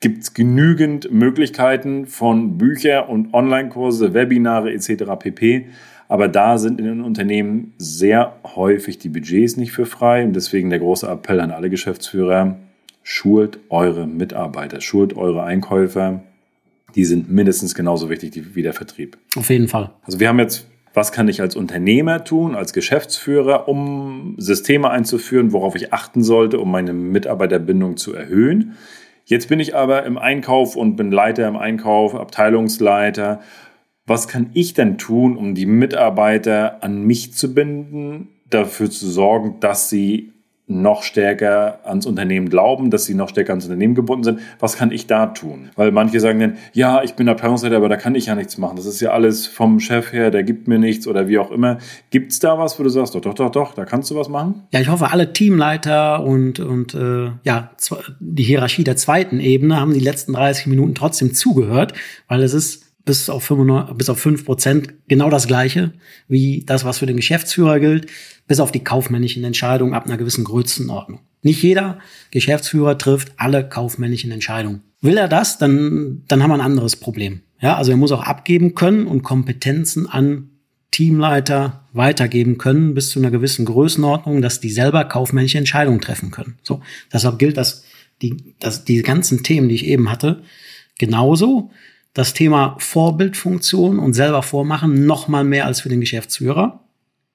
gibt 0.00 0.22
es 0.22 0.32
genügend 0.32 1.12
Möglichkeiten 1.12 2.06
von 2.06 2.56
Bücher 2.56 3.10
und 3.10 3.34
Online-Kurse, 3.34 4.14
Webinare 4.14 4.72
etc. 4.72 5.04
pp. 5.18 5.66
Aber 6.08 6.28
da 6.28 6.56
sind 6.56 6.78
in 6.78 6.86
den 6.86 7.00
Unternehmen 7.02 7.74
sehr 7.76 8.36
häufig 8.54 8.98
die 8.98 9.10
Budgets 9.10 9.58
nicht 9.58 9.72
für 9.72 9.84
frei. 9.84 10.24
Und 10.24 10.34
deswegen 10.34 10.70
der 10.70 10.78
große 10.78 11.06
Appell 11.06 11.40
an 11.40 11.50
alle 11.50 11.68
Geschäftsführer, 11.68 12.56
schult 13.08 13.60
eure 13.68 14.08
Mitarbeiter, 14.08 14.80
schult 14.80 15.16
eure 15.16 15.44
Einkäufer. 15.44 16.24
Die 16.96 17.04
sind 17.04 17.30
mindestens 17.30 17.76
genauso 17.76 18.10
wichtig 18.10 18.56
wie 18.56 18.62
der 18.62 18.72
Vertrieb. 18.72 19.16
Auf 19.36 19.48
jeden 19.48 19.68
Fall. 19.68 19.92
Also 20.02 20.18
wir 20.18 20.28
haben 20.28 20.40
jetzt, 20.40 20.66
was 20.92 21.12
kann 21.12 21.28
ich 21.28 21.40
als 21.40 21.54
Unternehmer 21.54 22.24
tun, 22.24 22.56
als 22.56 22.72
Geschäftsführer, 22.72 23.68
um 23.68 24.34
Systeme 24.38 24.90
einzuführen, 24.90 25.52
worauf 25.52 25.76
ich 25.76 25.92
achten 25.92 26.24
sollte, 26.24 26.58
um 26.58 26.68
meine 26.68 26.92
Mitarbeiterbindung 26.92 27.96
zu 27.96 28.12
erhöhen. 28.12 28.74
Jetzt 29.24 29.48
bin 29.48 29.60
ich 29.60 29.76
aber 29.76 30.04
im 30.04 30.18
Einkauf 30.18 30.74
und 30.74 30.96
bin 30.96 31.12
Leiter 31.12 31.46
im 31.46 31.56
Einkauf, 31.56 32.16
Abteilungsleiter. 32.16 33.40
Was 34.04 34.26
kann 34.26 34.50
ich 34.52 34.74
denn 34.74 34.98
tun, 34.98 35.36
um 35.36 35.54
die 35.54 35.66
Mitarbeiter 35.66 36.82
an 36.82 37.04
mich 37.04 37.34
zu 37.34 37.54
binden, 37.54 38.30
dafür 38.50 38.90
zu 38.90 39.08
sorgen, 39.08 39.60
dass 39.60 39.90
sie 39.90 40.32
noch 40.68 41.04
stärker 41.04 41.78
ans 41.84 42.06
Unternehmen 42.06 42.48
glauben, 42.48 42.90
dass 42.90 43.04
sie 43.04 43.14
noch 43.14 43.28
stärker 43.28 43.52
ans 43.52 43.66
Unternehmen 43.66 43.94
gebunden 43.94 44.24
sind. 44.24 44.40
Was 44.58 44.76
kann 44.76 44.90
ich 44.90 45.06
da 45.06 45.26
tun? 45.26 45.70
Weil 45.76 45.92
manche 45.92 46.18
sagen 46.18 46.40
dann, 46.40 46.56
ja, 46.72 47.04
ich 47.04 47.14
bin 47.14 47.28
Abteilungsleiter, 47.28 47.76
aber 47.76 47.88
da 47.88 47.96
kann 47.96 48.16
ich 48.16 48.26
ja 48.26 48.34
nichts 48.34 48.58
machen. 48.58 48.76
Das 48.76 48.84
ist 48.84 49.00
ja 49.00 49.10
alles 49.10 49.46
vom 49.46 49.78
Chef 49.78 50.12
her, 50.12 50.32
der 50.32 50.42
gibt 50.42 50.66
mir 50.66 50.80
nichts 50.80 51.06
oder 51.06 51.28
wie 51.28 51.38
auch 51.38 51.52
immer. 51.52 51.78
Gibt 52.10 52.32
es 52.32 52.40
da 52.40 52.58
was, 52.58 52.78
wo 52.80 52.82
du 52.82 52.88
sagst, 52.88 53.14
doch, 53.14 53.20
doch, 53.20 53.34
doch, 53.34 53.50
doch, 53.50 53.74
da 53.74 53.84
kannst 53.84 54.10
du 54.10 54.16
was 54.16 54.28
machen? 54.28 54.64
Ja, 54.72 54.80
ich 54.80 54.88
hoffe, 54.88 55.12
alle 55.12 55.32
Teamleiter 55.32 56.24
und, 56.24 56.58
und 56.58 56.94
äh, 56.94 57.30
ja, 57.44 57.70
die 58.18 58.42
Hierarchie 58.42 58.82
der 58.82 58.96
zweiten 58.96 59.38
Ebene 59.38 59.78
haben 59.78 59.94
die 59.94 60.00
letzten 60.00 60.32
30 60.32 60.66
Minuten 60.66 60.96
trotzdem 60.96 61.32
zugehört, 61.32 61.92
weil 62.26 62.42
es 62.42 62.54
ist 62.54 62.85
bis 63.06 63.30
auf, 63.30 63.44
95, 63.44 63.96
bis 63.96 64.10
auf 64.10 64.18
5 64.18 64.44
Prozent 64.44 64.94
genau 65.08 65.30
das 65.30 65.46
Gleiche 65.46 65.92
wie 66.28 66.64
das, 66.66 66.84
was 66.84 66.98
für 66.98 67.06
den 67.06 67.16
Geschäftsführer 67.16 67.80
gilt, 67.80 68.10
bis 68.48 68.60
auf 68.60 68.72
die 68.72 68.84
kaufmännischen 68.84 69.44
Entscheidungen 69.44 69.94
ab 69.94 70.04
einer 70.04 70.18
gewissen 70.18 70.44
Größenordnung. 70.44 71.20
Nicht 71.42 71.62
jeder 71.62 72.00
Geschäftsführer 72.32 72.98
trifft 72.98 73.32
alle 73.36 73.66
kaufmännischen 73.66 74.32
Entscheidungen. 74.32 74.82
Will 75.00 75.16
er 75.16 75.28
das, 75.28 75.56
dann, 75.58 76.24
dann 76.26 76.42
haben 76.42 76.50
wir 76.50 76.54
ein 76.54 76.60
anderes 76.60 76.96
Problem. 76.96 77.42
Ja, 77.60 77.76
also 77.76 77.92
er 77.92 77.96
muss 77.96 78.12
auch 78.12 78.24
abgeben 78.24 78.74
können 78.74 79.06
und 79.06 79.22
Kompetenzen 79.22 80.08
an 80.08 80.50
Teamleiter 80.90 81.86
weitergeben 81.92 82.58
können 82.58 82.94
bis 82.94 83.10
zu 83.10 83.20
einer 83.20 83.30
gewissen 83.30 83.66
Größenordnung, 83.66 84.42
dass 84.42 84.60
die 84.60 84.70
selber 84.70 85.04
kaufmännische 85.04 85.58
Entscheidungen 85.58 86.00
treffen 86.00 86.32
können. 86.32 86.58
So, 86.62 86.82
deshalb 87.12 87.38
gilt 87.38 87.56
das, 87.56 87.84
die, 88.20 88.54
das, 88.58 88.84
die 88.84 89.02
ganzen 89.02 89.44
Themen, 89.44 89.68
die 89.68 89.76
ich 89.76 89.86
eben 89.86 90.10
hatte, 90.10 90.42
genauso 90.98 91.70
das 92.16 92.32
Thema 92.32 92.76
Vorbildfunktion 92.78 93.98
und 93.98 94.14
selber 94.14 94.42
vormachen 94.42 95.04
noch 95.04 95.28
mal 95.28 95.44
mehr 95.44 95.66
als 95.66 95.82
für 95.82 95.90
den 95.90 96.00
Geschäftsführer. 96.00 96.80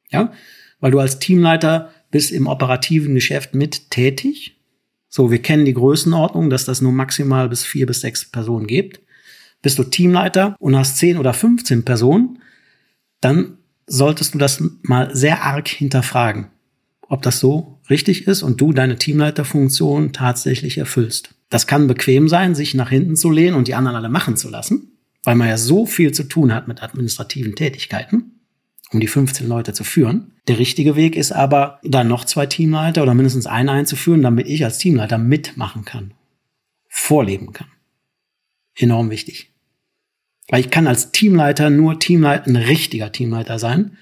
Ja, 0.10 0.34
weil 0.80 0.90
du 0.90 1.00
als 1.00 1.20
Teamleiter 1.20 1.92
bist 2.10 2.32
im 2.32 2.48
operativen 2.48 3.14
Geschäft 3.14 3.54
mit 3.54 3.92
tätig. 3.92 4.60
So, 5.08 5.30
wir 5.30 5.40
kennen 5.40 5.66
die 5.66 5.76
Größenordnung, 5.76 6.50
dass 6.50 6.66
das 6.66 6.82
nur 6.82 6.94
maximal 6.94 7.48
bis 7.48 7.64
vier 7.64 7.86
bis 7.86 8.02
sechs 8.02 8.26
Personen 8.26 8.66
gibt. 8.66 9.02
Bist 9.62 9.78
du 9.78 9.84
Teamleiter 9.84 10.56
und 10.58 10.76
hast 10.76 10.98
zehn 10.98 11.20
oder 11.20 11.36
15 11.36 11.86
Personen, 11.86 12.40
dann 13.20 13.60
solltest 13.86 14.34
du 14.34 14.40
das 14.40 14.64
mal 14.82 15.16
sehr 15.16 15.44
arg 15.44 15.68
hinterfragen, 15.68 16.48
ob 17.08 17.22
das 17.22 17.40
so 17.40 17.80
richtig 17.88 18.26
ist 18.26 18.42
und 18.42 18.60
du 18.60 18.74
deine 18.74 18.96
Teamleiterfunktion 18.96 20.12
tatsächlich 20.12 20.80
erfüllst. 20.80 21.36
Das 21.52 21.68
kann 21.68 21.88
bequem 21.88 22.30
sein, 22.30 22.56
sich 22.56 22.74
nach 22.74 22.90
hinten 22.90 23.18
zu 23.18 23.30
lehnen 23.30 23.56
und 23.56 23.68
die 23.68 23.76
anderen 23.76 23.98
alle 23.98 24.10
machen 24.10 24.38
zu 24.38 24.50
lassen, 24.50 24.98
weil 25.24 25.36
man 25.36 25.50
ja 25.50 25.58
so 25.58 25.86
viel 25.86 26.14
zu 26.14 26.24
tun 26.24 26.54
hat 26.54 26.70
mit 26.70 26.82
administrativen 26.82 27.56
Tätigkeiten, 27.56 28.40
um 28.92 29.02
die 29.02 29.08
15 29.08 29.48
Leute 29.48 29.74
zu 29.74 29.84
führen. 29.84 30.32
Der 30.48 30.60
richtige 30.60 30.96
Weg 30.96 31.18
ist 31.18 31.34
aber, 31.34 31.82
da 31.84 32.06
noch 32.06 32.24
zwei 32.24 32.46
Teamleiter 32.46 33.04
oder 33.04 33.14
mindestens 33.14 33.48
einen 33.48 33.68
einzuführen, 33.68 34.22
damit 34.22 34.48
ich 34.48 34.64
als 34.64 34.78
Teamleiter 34.78 35.18
mitmachen 35.18 35.84
kann, 35.84 36.14
vorleben 36.88 37.52
kann. 37.52 37.68
Enorm 38.74 39.10
wichtig. 39.10 39.52
Weil 40.48 40.62
ich 40.62 40.70
kann 40.70 40.88
als 40.88 41.12
Teamleiter 41.12 41.70
nur 41.70 42.00
Teamleiter, 42.00 42.48
ein 42.48 42.56
richtiger 42.56 43.12
Teamleiter 43.12 43.60
sein, 43.60 43.98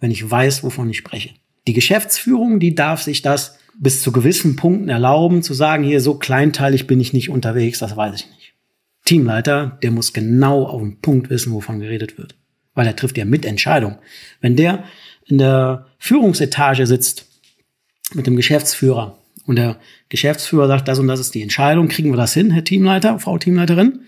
wenn 0.00 0.10
ich 0.10 0.28
weiß, 0.28 0.64
wovon 0.64 0.90
ich 0.90 0.98
spreche. 0.98 1.30
Die 1.68 1.72
Geschäftsführung, 1.72 2.58
die 2.58 2.74
darf 2.74 3.00
sich 3.00 3.22
das 3.22 3.58
bis 3.78 4.02
zu 4.02 4.12
gewissen 4.12 4.56
Punkten 4.56 4.88
erlauben, 4.88 5.42
zu 5.42 5.54
sagen, 5.54 5.84
hier 5.84 6.00
so 6.00 6.14
kleinteilig 6.14 6.86
bin 6.86 7.00
ich 7.00 7.12
nicht 7.12 7.30
unterwegs, 7.30 7.78
das 7.78 7.96
weiß 7.96 8.14
ich 8.14 8.26
nicht. 8.30 8.54
Teamleiter, 9.04 9.78
der 9.82 9.90
muss 9.90 10.12
genau 10.12 10.64
auf 10.64 10.80
den 10.80 11.00
Punkt 11.00 11.30
wissen, 11.30 11.52
wovon 11.52 11.80
geredet 11.80 12.16
wird. 12.16 12.34
Weil 12.74 12.86
er 12.86 12.96
trifft 12.96 13.18
ja 13.18 13.24
Mitentscheidung. 13.24 13.98
Wenn 14.40 14.56
der 14.56 14.84
in 15.26 15.38
der 15.38 15.86
Führungsetage 15.98 16.86
sitzt 16.86 17.26
mit 18.14 18.26
dem 18.26 18.36
Geschäftsführer 18.36 19.18
und 19.46 19.56
der 19.56 19.76
Geschäftsführer 20.08 20.68
sagt, 20.68 20.88
das 20.88 20.98
und 20.98 21.08
das 21.08 21.20
ist 21.20 21.34
die 21.34 21.42
Entscheidung, 21.42 21.88
kriegen 21.88 22.10
wir 22.10 22.16
das 22.16 22.34
hin, 22.34 22.50
Herr 22.50 22.64
Teamleiter, 22.64 23.18
Frau 23.18 23.38
Teamleiterin? 23.38 24.00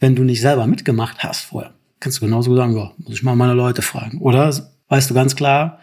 Wenn 0.00 0.16
du 0.16 0.24
nicht 0.24 0.40
selber 0.40 0.66
mitgemacht 0.66 1.22
hast 1.22 1.42
vorher, 1.42 1.72
kannst 2.00 2.18
du 2.18 2.26
genauso 2.26 2.54
sagen, 2.56 2.76
ja, 2.76 2.92
muss 2.98 3.14
ich 3.14 3.22
mal 3.22 3.36
meine 3.36 3.54
Leute 3.54 3.82
fragen. 3.82 4.20
Oder 4.20 4.52
weißt 4.88 5.10
du 5.10 5.14
ganz 5.14 5.36
klar, 5.36 5.80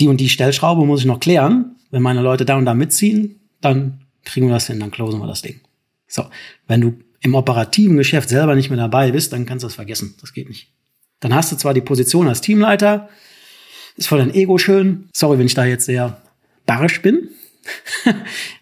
die 0.00 0.08
und 0.08 0.18
die 0.20 0.28
Stellschraube 0.28 0.84
muss 0.84 1.00
ich 1.00 1.06
noch 1.06 1.20
klären, 1.20 1.75
wenn 1.90 2.02
meine 2.02 2.22
Leute 2.22 2.44
da 2.44 2.56
und 2.56 2.64
da 2.64 2.74
mitziehen, 2.74 3.40
dann 3.60 4.00
kriegen 4.24 4.46
wir 4.46 4.54
das 4.54 4.66
hin, 4.66 4.80
dann 4.80 4.90
closen 4.90 5.20
wir 5.20 5.26
das 5.26 5.42
Ding. 5.42 5.60
So, 6.08 6.26
wenn 6.66 6.80
du 6.80 6.94
im 7.20 7.34
operativen 7.34 7.96
Geschäft 7.96 8.28
selber 8.28 8.54
nicht 8.54 8.70
mehr 8.70 8.78
dabei 8.78 9.10
bist, 9.10 9.32
dann 9.32 9.46
kannst 9.46 9.62
du 9.64 9.66
das 9.66 9.74
vergessen. 9.74 10.14
Das 10.20 10.32
geht 10.32 10.48
nicht. 10.48 10.68
Dann 11.20 11.34
hast 11.34 11.50
du 11.50 11.56
zwar 11.56 11.74
die 11.74 11.80
Position 11.80 12.28
als 12.28 12.40
Teamleiter, 12.40 13.08
ist 13.96 14.08
voll 14.08 14.18
dein 14.18 14.34
Ego 14.34 14.58
schön. 14.58 15.08
Sorry, 15.12 15.38
wenn 15.38 15.46
ich 15.46 15.54
da 15.54 15.64
jetzt 15.64 15.86
sehr 15.86 16.20
barrisch 16.66 17.02
bin. 17.02 17.30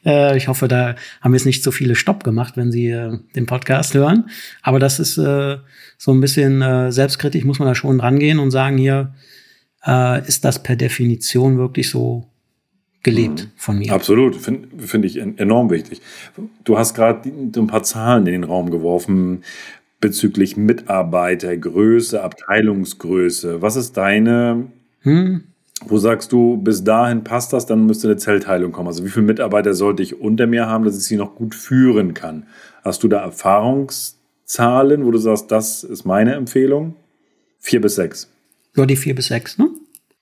Äh, 0.06 0.36
ich 0.36 0.48
hoffe, 0.48 0.68
da 0.68 0.96
haben 1.22 1.32
jetzt 1.32 1.46
nicht 1.46 1.62
so 1.62 1.70
viele 1.70 1.94
Stopp 1.94 2.24
gemacht, 2.24 2.58
wenn 2.58 2.70
Sie 2.70 2.88
äh, 2.88 3.18
den 3.34 3.46
Podcast 3.46 3.94
hören. 3.94 4.28
Aber 4.60 4.78
das 4.78 5.00
ist 5.00 5.16
äh, 5.16 5.56
so 5.96 6.12
ein 6.12 6.20
bisschen 6.20 6.92
selbstkritisch, 6.92 7.44
muss 7.44 7.58
man 7.58 7.68
da 7.68 7.74
schon 7.74 8.00
rangehen 8.00 8.38
und 8.38 8.50
sagen, 8.50 8.76
hier 8.76 9.14
ist 10.26 10.44
das 10.44 10.62
per 10.62 10.76
Definition 10.76 11.56
wirklich 11.56 11.88
so 11.88 12.30
gelebt 13.04 13.44
mhm. 13.44 13.50
von 13.56 13.78
mir. 13.78 13.92
Absolut, 13.92 14.34
finde 14.34 14.68
find 14.78 15.04
ich 15.04 15.18
enorm 15.18 15.70
wichtig. 15.70 16.00
Du 16.64 16.76
hast 16.76 16.94
gerade 16.94 17.28
ein 17.28 17.66
paar 17.68 17.84
Zahlen 17.84 18.26
in 18.26 18.32
den 18.32 18.44
Raum 18.44 18.70
geworfen 18.70 19.44
bezüglich 20.00 20.56
Mitarbeitergröße, 20.56 22.22
Abteilungsgröße. 22.22 23.62
Was 23.62 23.76
ist 23.76 23.96
deine, 23.96 24.66
hm? 25.00 25.44
wo 25.86 25.98
sagst 25.98 26.32
du, 26.32 26.56
bis 26.58 26.84
dahin 26.84 27.24
passt 27.24 27.52
das, 27.52 27.64
dann 27.64 27.86
müsste 27.86 28.08
eine 28.08 28.16
Zellteilung 28.16 28.72
kommen? 28.72 28.88
Also 28.88 29.04
wie 29.04 29.08
viele 29.08 29.26
Mitarbeiter 29.26 29.74
sollte 29.74 30.02
ich 30.02 30.20
unter 30.20 30.46
mir 30.46 30.66
haben, 30.66 30.84
dass 30.84 30.98
ich 30.98 31.04
sie 31.04 31.16
noch 31.16 31.36
gut 31.36 31.54
führen 31.54 32.12
kann? 32.12 32.46
Hast 32.82 33.02
du 33.02 33.08
da 33.08 33.20
Erfahrungszahlen, 33.20 35.06
wo 35.06 35.10
du 35.10 35.18
sagst, 35.18 35.50
das 35.50 35.84
ist 35.84 36.04
meine 36.04 36.34
Empfehlung? 36.34 36.96
Vier 37.58 37.80
bis 37.80 37.94
sechs. 37.94 38.30
Ja, 38.76 38.84
die 38.84 38.96
vier 38.96 39.14
bis 39.14 39.28
sechs, 39.28 39.56
ne? 39.56 39.70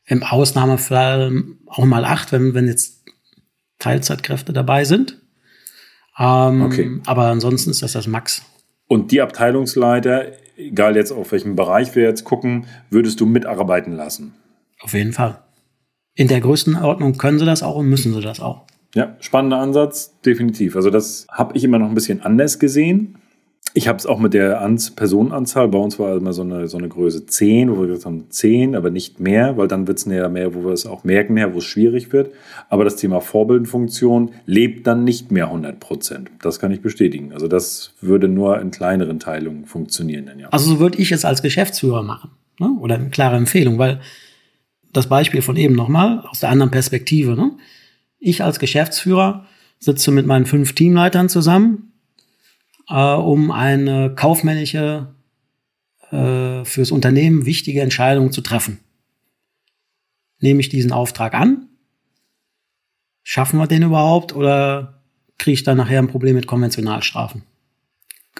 Im 0.06 0.22
Ausnahmefall 0.22 1.44
auch 1.66 1.84
mal 1.84 2.04
acht, 2.04 2.32
wenn, 2.32 2.54
wenn 2.54 2.66
jetzt 2.66 3.04
Teilzeitkräfte 3.78 4.52
dabei 4.52 4.84
sind. 4.84 5.20
Ähm, 6.18 6.62
okay. 6.62 7.00
Aber 7.06 7.26
ansonsten 7.26 7.70
ist 7.70 7.82
das 7.82 7.92
das 7.92 8.06
Max. 8.06 8.42
Und 8.88 9.10
die 9.10 9.20
Abteilungsleiter, 9.20 10.32
egal 10.56 10.96
jetzt 10.96 11.12
auf 11.12 11.32
welchem 11.32 11.56
Bereich 11.56 11.94
wir 11.94 12.02
jetzt 12.02 12.24
gucken, 12.24 12.66
würdest 12.90 13.20
du 13.20 13.26
mitarbeiten 13.26 13.92
lassen? 13.92 14.34
Auf 14.80 14.92
jeden 14.94 15.12
Fall. 15.12 15.38
In 16.14 16.28
der 16.28 16.40
Größenordnung 16.40 17.16
können 17.16 17.38
sie 17.38 17.46
das 17.46 17.62
auch 17.62 17.76
und 17.76 17.88
müssen 17.88 18.12
sie 18.12 18.20
das 18.20 18.40
auch. 18.40 18.66
Ja, 18.94 19.16
spannender 19.20 19.58
Ansatz, 19.58 20.20
definitiv. 20.20 20.76
Also 20.76 20.90
das 20.90 21.26
habe 21.30 21.56
ich 21.56 21.64
immer 21.64 21.78
noch 21.78 21.88
ein 21.88 21.94
bisschen 21.94 22.20
anders 22.20 22.58
gesehen. 22.58 23.16
Ich 23.74 23.88
habe 23.88 23.98
es 23.98 24.04
auch 24.04 24.18
mit 24.18 24.34
der 24.34 24.60
An 24.60 24.78
Personenanzahl. 24.96 25.68
Bei 25.68 25.78
uns 25.78 25.98
war 25.98 26.14
immer 26.16 26.34
so 26.34 26.42
eine, 26.42 26.68
so 26.68 26.76
eine 26.76 26.88
Größe 26.88 27.24
10, 27.24 27.70
wo 27.70 27.80
wir 27.80 27.86
gesagt 27.86 28.04
haben 28.04 28.26
10, 28.28 28.76
aber 28.76 28.90
nicht 28.90 29.18
mehr, 29.18 29.56
weil 29.56 29.66
dann 29.66 29.86
wird 29.86 29.98
es 29.98 30.04
näher 30.04 30.28
mehr, 30.28 30.54
wo 30.54 30.64
wir 30.64 30.72
es 30.72 30.84
auch 30.84 31.04
merken, 31.04 31.36
wo 31.54 31.58
es 31.58 31.64
schwierig 31.64 32.12
wird. 32.12 32.32
Aber 32.68 32.84
das 32.84 32.96
Thema 32.96 33.20
Vorbildfunktion 33.20 34.32
lebt 34.44 34.86
dann 34.86 35.04
nicht 35.04 35.30
mehr 35.30 35.46
100 35.46 35.80
Prozent. 35.80 36.30
Das 36.42 36.58
kann 36.58 36.70
ich 36.70 36.82
bestätigen. 36.82 37.32
Also 37.32 37.48
das 37.48 37.94
würde 38.02 38.28
nur 38.28 38.60
in 38.60 38.70
kleineren 38.70 39.18
Teilungen 39.18 39.64
funktionieren. 39.64 40.26
Dann, 40.26 40.38
ja. 40.38 40.48
Also 40.50 40.72
so 40.72 40.78
würde 40.78 40.98
ich 40.98 41.10
es 41.10 41.24
als 41.24 41.40
Geschäftsführer 41.40 42.02
machen. 42.02 42.30
Ne? 42.58 42.76
Oder 42.78 42.96
eine 42.96 43.08
klare 43.08 43.36
Empfehlung, 43.36 43.78
weil 43.78 44.00
das 44.92 45.08
Beispiel 45.08 45.40
von 45.40 45.56
eben 45.56 45.74
nochmal 45.74 46.20
aus 46.28 46.40
der 46.40 46.50
anderen 46.50 46.70
Perspektive. 46.70 47.36
Ne? 47.36 47.52
Ich 48.18 48.44
als 48.44 48.58
Geschäftsführer 48.58 49.46
sitze 49.78 50.10
mit 50.10 50.26
meinen 50.26 50.44
fünf 50.44 50.74
Teamleitern 50.74 51.30
zusammen 51.30 51.91
äh, 52.92 53.14
um 53.14 53.50
eine 53.50 54.14
kaufmännische, 54.14 55.14
äh, 56.10 56.64
fürs 56.64 56.90
Unternehmen 56.90 57.46
wichtige 57.46 57.80
Entscheidung 57.80 58.32
zu 58.32 58.42
treffen. 58.42 58.80
Nehme 60.38 60.60
ich 60.60 60.68
diesen 60.68 60.92
Auftrag 60.92 61.34
an? 61.34 61.68
Schaffen 63.22 63.58
wir 63.58 63.66
den 63.66 63.82
überhaupt 63.82 64.34
oder 64.34 65.02
kriege 65.38 65.54
ich 65.54 65.62
dann 65.62 65.76
nachher 65.76 66.00
ein 66.00 66.08
Problem 66.08 66.34
mit 66.34 66.46
Konventionalstrafen? 66.46 67.44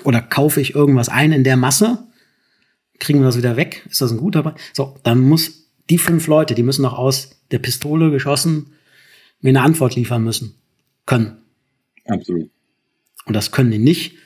Oder 0.05 0.21
kaufe 0.21 0.61
ich 0.61 0.75
irgendwas 0.75 1.09
ein 1.09 1.33
in 1.33 1.45
der 1.45 1.57
Masse? 1.57 2.07
Kriegen 2.99 3.21
wir 3.21 3.27
das 3.27 3.37
wieder 3.37 3.57
weg? 3.57 3.87
Ist 3.89 4.01
das 4.01 4.11
ein 4.11 4.19
guter? 4.19 4.43
Be 4.43 4.55
so, 4.73 4.99
dann 5.03 5.21
muss 5.21 5.71
die 5.91 5.99
fünf 5.99 6.27
Leute, 6.27 6.55
die 6.55 6.63
müssen 6.63 6.83
noch 6.83 6.99
aus 6.99 7.43
der 7.51 7.59
Pistole 7.59 8.11
geschossen 8.11 8.73
mir 9.43 9.51
eine 9.51 9.63
Antwort 9.63 9.97
liefern 9.97 10.25
müssen 10.25 10.55
können. 11.05 11.37
Absolut. 12.07 12.49
Und 13.27 13.35
das 13.35 13.51
können 13.51 13.71
die 13.71 13.79
nicht, 13.79 14.17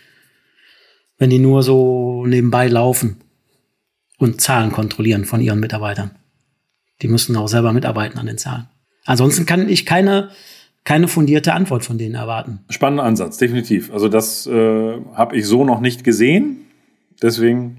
wenn 1.18 1.30
die 1.30 1.38
nur 1.38 1.62
so 1.62 2.26
nebenbei 2.26 2.68
laufen 2.68 3.16
und 4.18 4.40
Zahlen 4.40 4.72
kontrollieren 4.72 5.24
von 5.24 5.40
ihren 5.40 5.60
Mitarbeitern. 5.60 6.12
Die 7.02 7.08
müssen 7.08 7.36
auch 7.36 7.48
selber 7.48 7.72
mitarbeiten 7.72 8.18
an 8.18 8.26
den 8.26 8.38
Zahlen. 8.38 8.68
Ansonsten 9.04 9.46
kann 9.46 9.68
ich 9.68 9.86
keine, 9.86 10.30
keine 10.84 11.08
fundierte 11.08 11.52
Antwort 11.52 11.84
von 11.84 11.98
denen 11.98 12.14
erwarten. 12.14 12.60
Spannender 12.70 13.04
Ansatz, 13.04 13.38
definitiv. 13.38 13.92
Also 13.92 14.08
das 14.08 14.46
äh, 14.46 14.98
habe 15.14 15.36
ich 15.36 15.46
so 15.46 15.64
noch 15.64 15.80
nicht 15.80 16.04
gesehen. 16.04 16.58
Deswegen 17.22 17.78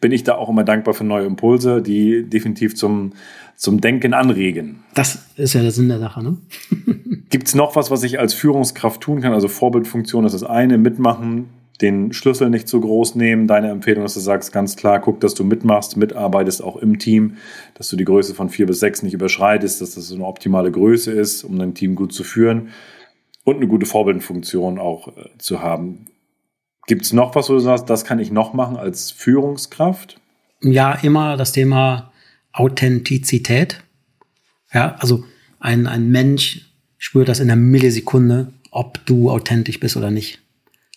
bin 0.00 0.12
ich 0.12 0.24
da 0.24 0.36
auch 0.36 0.48
immer 0.48 0.64
dankbar 0.64 0.94
für 0.94 1.04
neue 1.04 1.26
Impulse, 1.26 1.82
die 1.82 2.24
definitiv 2.24 2.74
zum, 2.76 3.12
zum 3.56 3.80
Denken 3.80 4.14
anregen. 4.14 4.82
Das 4.94 5.26
ist 5.36 5.54
ja 5.54 5.62
der 5.62 5.72
Sinn 5.72 5.88
der 5.88 5.98
Sache. 5.98 6.22
Ne? 6.22 6.38
Gibt 7.30 7.48
es 7.48 7.54
noch 7.54 7.76
was, 7.76 7.90
was 7.90 8.02
ich 8.02 8.18
als 8.18 8.32
Führungskraft 8.32 9.00
tun 9.00 9.20
kann? 9.20 9.32
Also 9.32 9.48
Vorbildfunktion 9.48 10.24
ist 10.24 10.32
das 10.32 10.42
eine, 10.42 10.78
mitmachen, 10.78 11.48
den 11.80 12.12
Schlüssel 12.12 12.50
nicht 12.50 12.68
zu 12.68 12.80
groß 12.80 13.14
nehmen. 13.14 13.46
Deine 13.46 13.70
Empfehlung 13.70 14.04
ist, 14.04 14.16
dass 14.16 14.22
du 14.22 14.26
sagst 14.26 14.52
ganz 14.52 14.76
klar, 14.76 15.00
guck, 15.00 15.20
dass 15.20 15.34
du 15.34 15.44
mitmachst, 15.44 15.96
mitarbeitest 15.96 16.62
auch 16.62 16.76
im 16.76 16.98
Team, 16.98 17.36
dass 17.74 17.88
du 17.88 17.96
die 17.96 18.04
Größe 18.04 18.34
von 18.34 18.50
vier 18.50 18.66
bis 18.66 18.80
sechs 18.80 19.02
nicht 19.02 19.14
überschreitest, 19.14 19.80
dass 19.80 19.94
das 19.94 20.08
so 20.08 20.14
eine 20.14 20.26
optimale 20.26 20.70
Größe 20.70 21.10
ist, 21.12 21.44
um 21.44 21.58
dein 21.58 21.74
Team 21.74 21.94
gut 21.94 22.12
zu 22.12 22.24
führen 22.24 22.68
und 23.44 23.56
eine 23.56 23.66
gute 23.66 23.86
Vorbildfunktion 23.86 24.78
auch 24.78 25.08
äh, 25.08 25.28
zu 25.38 25.62
haben. 25.62 26.06
Gibt 26.86 27.02
es 27.02 27.12
noch 27.12 27.34
was, 27.34 27.48
wo 27.48 27.54
du 27.54 27.60
sagst, 27.60 27.88
das 27.88 28.04
kann 28.04 28.18
ich 28.18 28.30
noch 28.30 28.52
machen 28.52 28.76
als 28.76 29.10
Führungskraft? 29.10 30.20
Ja, 30.62 30.92
immer 30.94 31.36
das 31.36 31.52
Thema 31.52 32.12
Authentizität. 32.52 33.82
Ja, 34.72 34.96
also 34.98 35.24
ein, 35.58 35.86
ein 35.86 36.10
Mensch 36.10 36.72
spürt 36.98 37.28
das 37.28 37.40
in 37.40 37.50
einer 37.50 37.60
Millisekunde, 37.60 38.52
ob 38.70 39.04
du 39.06 39.30
authentisch 39.30 39.80
bist 39.80 39.96
oder 39.96 40.10
nicht 40.10 40.40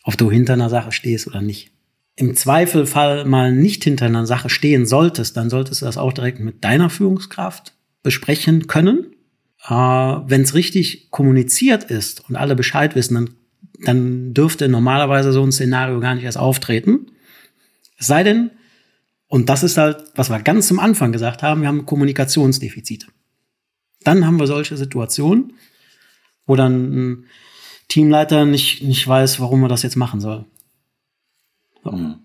ob 0.03 0.17
du 0.17 0.29
hinter 0.29 0.53
einer 0.53 0.69
Sache 0.69 0.91
stehst 0.91 1.27
oder 1.27 1.41
nicht. 1.41 1.71
Im 2.15 2.35
Zweifelfall 2.35 3.25
mal 3.25 3.51
nicht 3.51 3.83
hinter 3.83 4.05
einer 4.05 4.27
Sache 4.27 4.49
stehen 4.49 4.85
solltest, 4.85 5.35
dann 5.35 5.49
solltest 5.49 5.81
du 5.81 5.85
das 5.85 5.97
auch 5.97 6.13
direkt 6.13 6.39
mit 6.39 6.63
deiner 6.63 6.89
Führungskraft 6.89 7.73
besprechen 8.03 8.67
können. 8.67 9.15
Äh, 9.65 9.73
Wenn 9.73 10.41
es 10.41 10.53
richtig 10.53 11.09
kommuniziert 11.09 11.85
ist 11.85 12.29
und 12.29 12.35
alle 12.35 12.55
Bescheid 12.55 12.95
wissen, 12.95 13.15
dann, 13.15 13.29
dann 13.79 14.33
dürfte 14.33 14.69
normalerweise 14.69 15.31
so 15.31 15.41
ein 15.41 15.51
Szenario 15.51 15.99
gar 15.99 16.13
nicht 16.13 16.25
erst 16.25 16.37
auftreten. 16.37 17.07
Es 17.97 18.07
sei 18.07 18.23
denn, 18.23 18.51
und 19.27 19.49
das 19.49 19.63
ist 19.63 19.77
halt, 19.77 20.03
was 20.13 20.29
wir 20.29 20.39
ganz 20.39 20.67
zum 20.67 20.79
Anfang 20.79 21.11
gesagt 21.11 21.41
haben, 21.41 21.61
wir 21.61 21.67
haben 21.67 21.87
Kommunikationsdefizite. 21.87 23.07
Dann 24.03 24.27
haben 24.27 24.39
wir 24.39 24.45
solche 24.45 24.77
Situationen, 24.77 25.53
wo 26.45 26.55
dann 26.55 27.25
Teamleiter 27.93 28.45
nicht, 28.45 28.81
nicht 28.81 29.07
weiß, 29.07 29.39
warum 29.39 29.61
er 29.61 29.69
das 29.69 29.83
jetzt 29.83 29.97
machen 29.97 30.19
soll. 30.19 30.45
So. 31.83 31.91
Mhm. 31.91 32.15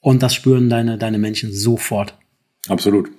Und 0.00 0.22
das 0.22 0.34
spüren 0.34 0.70
deine, 0.70 0.96
deine 0.96 1.18
Menschen 1.18 1.52
sofort. 1.52 2.16
Absolut. 2.66 3.10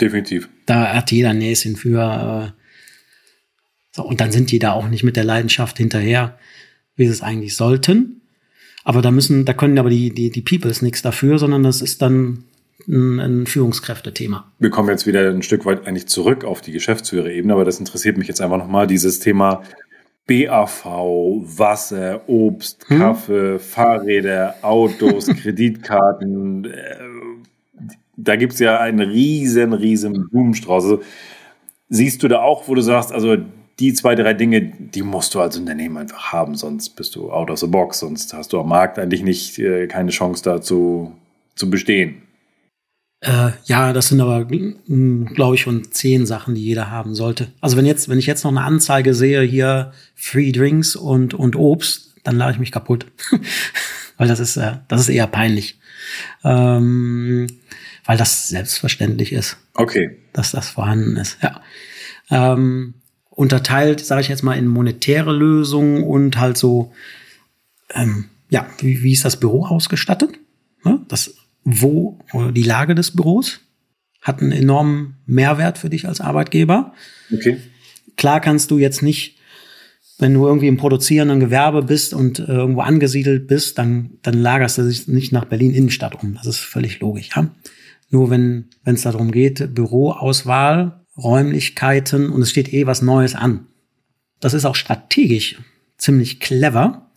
Definitiv. 0.00 0.48
Da 0.66 0.92
hat 0.92 1.12
jeder 1.12 1.30
ein 1.30 1.38
Näschen 1.38 1.76
für. 1.76 2.52
Äh, 2.52 2.62
so, 3.92 4.02
und 4.04 4.20
dann 4.20 4.32
sind 4.32 4.50
die 4.50 4.58
da 4.58 4.72
auch 4.72 4.88
nicht 4.88 5.04
mit 5.04 5.14
der 5.14 5.22
Leidenschaft 5.22 5.78
hinterher, 5.78 6.36
wie 6.96 7.06
sie 7.06 7.12
es 7.12 7.22
eigentlich 7.22 7.54
sollten. 7.54 8.22
Aber 8.82 9.00
da 9.00 9.12
müssen, 9.12 9.44
da 9.44 9.52
können 9.52 9.78
aber 9.78 9.88
die, 9.88 10.10
die, 10.10 10.30
die 10.30 10.42
Peoples 10.42 10.82
nichts 10.82 11.00
dafür, 11.00 11.38
sondern 11.38 11.62
das 11.62 11.80
ist 11.80 12.02
dann 12.02 12.42
ein, 12.88 13.20
ein 13.20 13.46
Führungskräftethema. 13.46 14.52
Wir 14.58 14.70
kommen 14.70 14.88
jetzt 14.88 15.06
wieder 15.06 15.30
ein 15.30 15.42
Stück 15.42 15.64
weit 15.64 15.86
eigentlich 15.86 16.08
zurück 16.08 16.44
auf 16.44 16.60
die 16.60 16.72
Geschäftsführerebene, 16.72 17.52
aber 17.52 17.64
das 17.64 17.78
interessiert 17.78 18.18
mich 18.18 18.26
jetzt 18.26 18.40
einfach 18.40 18.58
nochmal, 18.58 18.88
dieses 18.88 19.20
Thema 19.20 19.62
BAV, 20.26 20.84
Wasser, 20.84 22.28
Obst, 22.28 22.84
hm? 22.88 22.98
Kaffee, 22.98 23.58
Fahrräder, 23.58 24.56
Autos, 24.62 25.26
Kreditkarten. 25.42 26.64
Äh, 26.64 26.96
da 28.16 28.36
gibt's 28.36 28.58
ja 28.58 28.80
einen 28.80 29.00
riesen, 29.00 29.72
riesen 29.72 30.28
Blumenstrauß. 30.30 30.84
Also, 30.84 31.02
siehst 31.88 32.22
du 32.22 32.28
da 32.28 32.40
auch, 32.42 32.66
wo 32.66 32.74
du 32.74 32.80
sagst, 32.80 33.12
also 33.12 33.36
die 33.78 33.92
zwei, 33.92 34.14
drei 34.14 34.32
Dinge, 34.32 34.62
die 34.62 35.02
musst 35.02 35.34
du 35.34 35.40
als 35.40 35.56
Unternehmen 35.56 35.98
einfach 35.98 36.32
haben, 36.32 36.54
sonst 36.54 36.90
bist 36.90 37.14
du 37.14 37.30
out 37.30 37.50
of 37.50 37.58
the 37.58 37.66
box, 37.66 38.00
sonst 38.00 38.32
hast 38.32 38.52
du 38.52 38.60
am 38.60 38.68
Markt 38.68 38.98
eigentlich 38.98 39.22
nicht 39.22 39.58
äh, 39.58 39.86
keine 39.86 40.10
Chance 40.10 40.42
dazu 40.42 41.12
zu 41.54 41.70
bestehen. 41.70 42.22
Äh, 43.26 43.50
ja, 43.64 43.92
das 43.92 44.08
sind 44.08 44.20
aber, 44.20 44.48
hm, 44.48 45.26
glaube 45.34 45.56
ich, 45.56 45.62
schon 45.62 45.90
zehn 45.90 46.26
Sachen, 46.26 46.54
die 46.54 46.62
jeder 46.62 46.92
haben 46.92 47.16
sollte. 47.16 47.48
Also 47.60 47.76
wenn 47.76 47.84
jetzt, 47.84 48.08
wenn 48.08 48.20
ich 48.20 48.26
jetzt 48.26 48.44
noch 48.44 48.52
eine 48.52 48.62
Anzeige 48.62 49.14
sehe, 49.14 49.42
hier 49.42 49.92
Free 50.14 50.52
Drinks 50.52 50.94
und, 50.94 51.34
und 51.34 51.56
Obst, 51.56 52.14
dann 52.22 52.36
lade 52.36 52.52
ich 52.52 52.60
mich 52.60 52.70
kaputt. 52.70 53.06
weil 54.16 54.28
das 54.28 54.38
ist, 54.38 54.56
äh, 54.56 54.76
das 54.86 55.00
ist 55.00 55.08
eher 55.08 55.26
peinlich. 55.26 55.76
Ähm, 56.44 57.48
weil 58.04 58.16
das 58.16 58.48
selbstverständlich 58.48 59.32
ist. 59.32 59.56
Okay. 59.74 60.18
Dass 60.32 60.52
das 60.52 60.68
vorhanden 60.68 61.16
ist, 61.16 61.38
ja. 61.42 61.60
Ähm, 62.30 62.94
unterteilt, 63.30 64.04
sage 64.04 64.20
ich 64.20 64.28
jetzt 64.28 64.44
mal, 64.44 64.56
in 64.56 64.68
monetäre 64.68 65.32
Lösungen 65.32 66.04
und 66.04 66.38
halt 66.38 66.56
so, 66.56 66.92
ähm, 67.92 68.26
ja, 68.50 68.66
wie, 68.78 69.02
wie 69.02 69.12
ist 69.12 69.24
das 69.24 69.40
Büro 69.40 69.66
ausgestattet? 69.66 70.38
Ne? 70.84 71.00
Das 71.08 71.34
wo 71.66 72.18
oder 72.32 72.52
die 72.52 72.62
Lage 72.62 72.94
des 72.94 73.10
Büros 73.10 73.60
hat 74.22 74.40
einen 74.40 74.52
enormen 74.52 75.16
Mehrwert 75.26 75.78
für 75.78 75.90
dich 75.90 76.06
als 76.06 76.20
Arbeitgeber. 76.20 76.94
Okay. 77.32 77.58
Klar 78.16 78.40
kannst 78.40 78.70
du 78.70 78.78
jetzt 78.78 79.02
nicht, 79.02 79.38
wenn 80.18 80.32
du 80.32 80.46
irgendwie 80.46 80.68
im 80.68 80.76
produzierenden 80.76 81.40
Gewerbe 81.40 81.82
bist 81.82 82.14
und 82.14 82.38
äh, 82.38 82.44
irgendwo 82.44 82.80
angesiedelt 82.82 83.48
bist, 83.48 83.78
dann, 83.78 84.12
dann 84.22 84.34
lagerst 84.34 84.78
du 84.78 84.82
dich 84.82 85.08
nicht 85.08 85.32
nach 85.32 85.44
Berlin 85.44 85.74
Innenstadt 85.74 86.22
um. 86.22 86.34
Das 86.34 86.46
ist 86.46 86.60
völlig 86.60 87.00
logisch. 87.00 87.30
Ja? 87.34 87.50
Nur 88.10 88.30
wenn 88.30 88.66
wenn 88.84 88.94
es 88.94 89.02
darum 89.02 89.32
geht, 89.32 89.74
Büroauswahl, 89.74 91.00
Räumlichkeiten 91.16 92.30
und 92.30 92.42
es 92.42 92.50
steht 92.50 92.72
eh 92.72 92.86
was 92.86 93.02
Neues 93.02 93.34
an. 93.34 93.66
Das 94.38 94.54
ist 94.54 94.64
auch 94.64 94.76
strategisch 94.76 95.56
ziemlich 95.98 96.38
clever, 96.38 97.10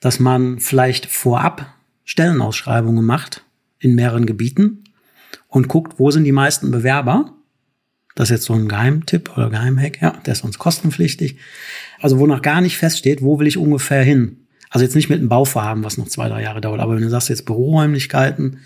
dass 0.00 0.18
man 0.18 0.58
vielleicht 0.58 1.06
vorab 1.06 1.72
Stellenausschreibungen 2.04 3.04
macht 3.04 3.43
in 3.84 3.94
mehreren 3.94 4.26
Gebieten 4.26 4.84
und 5.48 5.68
guckt, 5.68 5.98
wo 5.98 6.10
sind 6.10 6.24
die 6.24 6.32
meisten 6.32 6.70
Bewerber. 6.70 7.34
Das 8.14 8.30
ist 8.30 8.34
jetzt 8.34 8.44
so 8.44 8.54
ein 8.54 8.68
Geheimtipp 8.68 9.36
oder 9.36 9.50
Geheimhack, 9.50 10.00
ja, 10.00 10.12
der 10.24 10.32
ist 10.32 10.40
sonst 10.40 10.58
kostenpflichtig. 10.58 11.36
Also 12.00 12.18
wo 12.18 12.26
noch 12.26 12.42
gar 12.42 12.60
nicht 12.60 12.78
feststeht, 12.78 13.22
wo 13.22 13.38
will 13.38 13.46
ich 13.46 13.58
ungefähr 13.58 14.02
hin. 14.02 14.46
Also 14.70 14.84
jetzt 14.84 14.94
nicht 14.94 15.10
mit 15.10 15.18
einem 15.18 15.28
Bauvorhaben, 15.28 15.84
was 15.84 15.98
noch 15.98 16.08
zwei, 16.08 16.28
drei 16.28 16.42
Jahre 16.42 16.60
dauert, 16.60 16.80
aber 16.80 16.94
wenn 16.94 17.02
du 17.02 17.10
sagst 17.10 17.28
jetzt 17.28 17.44
Büroräumlichkeiten, 17.44 18.58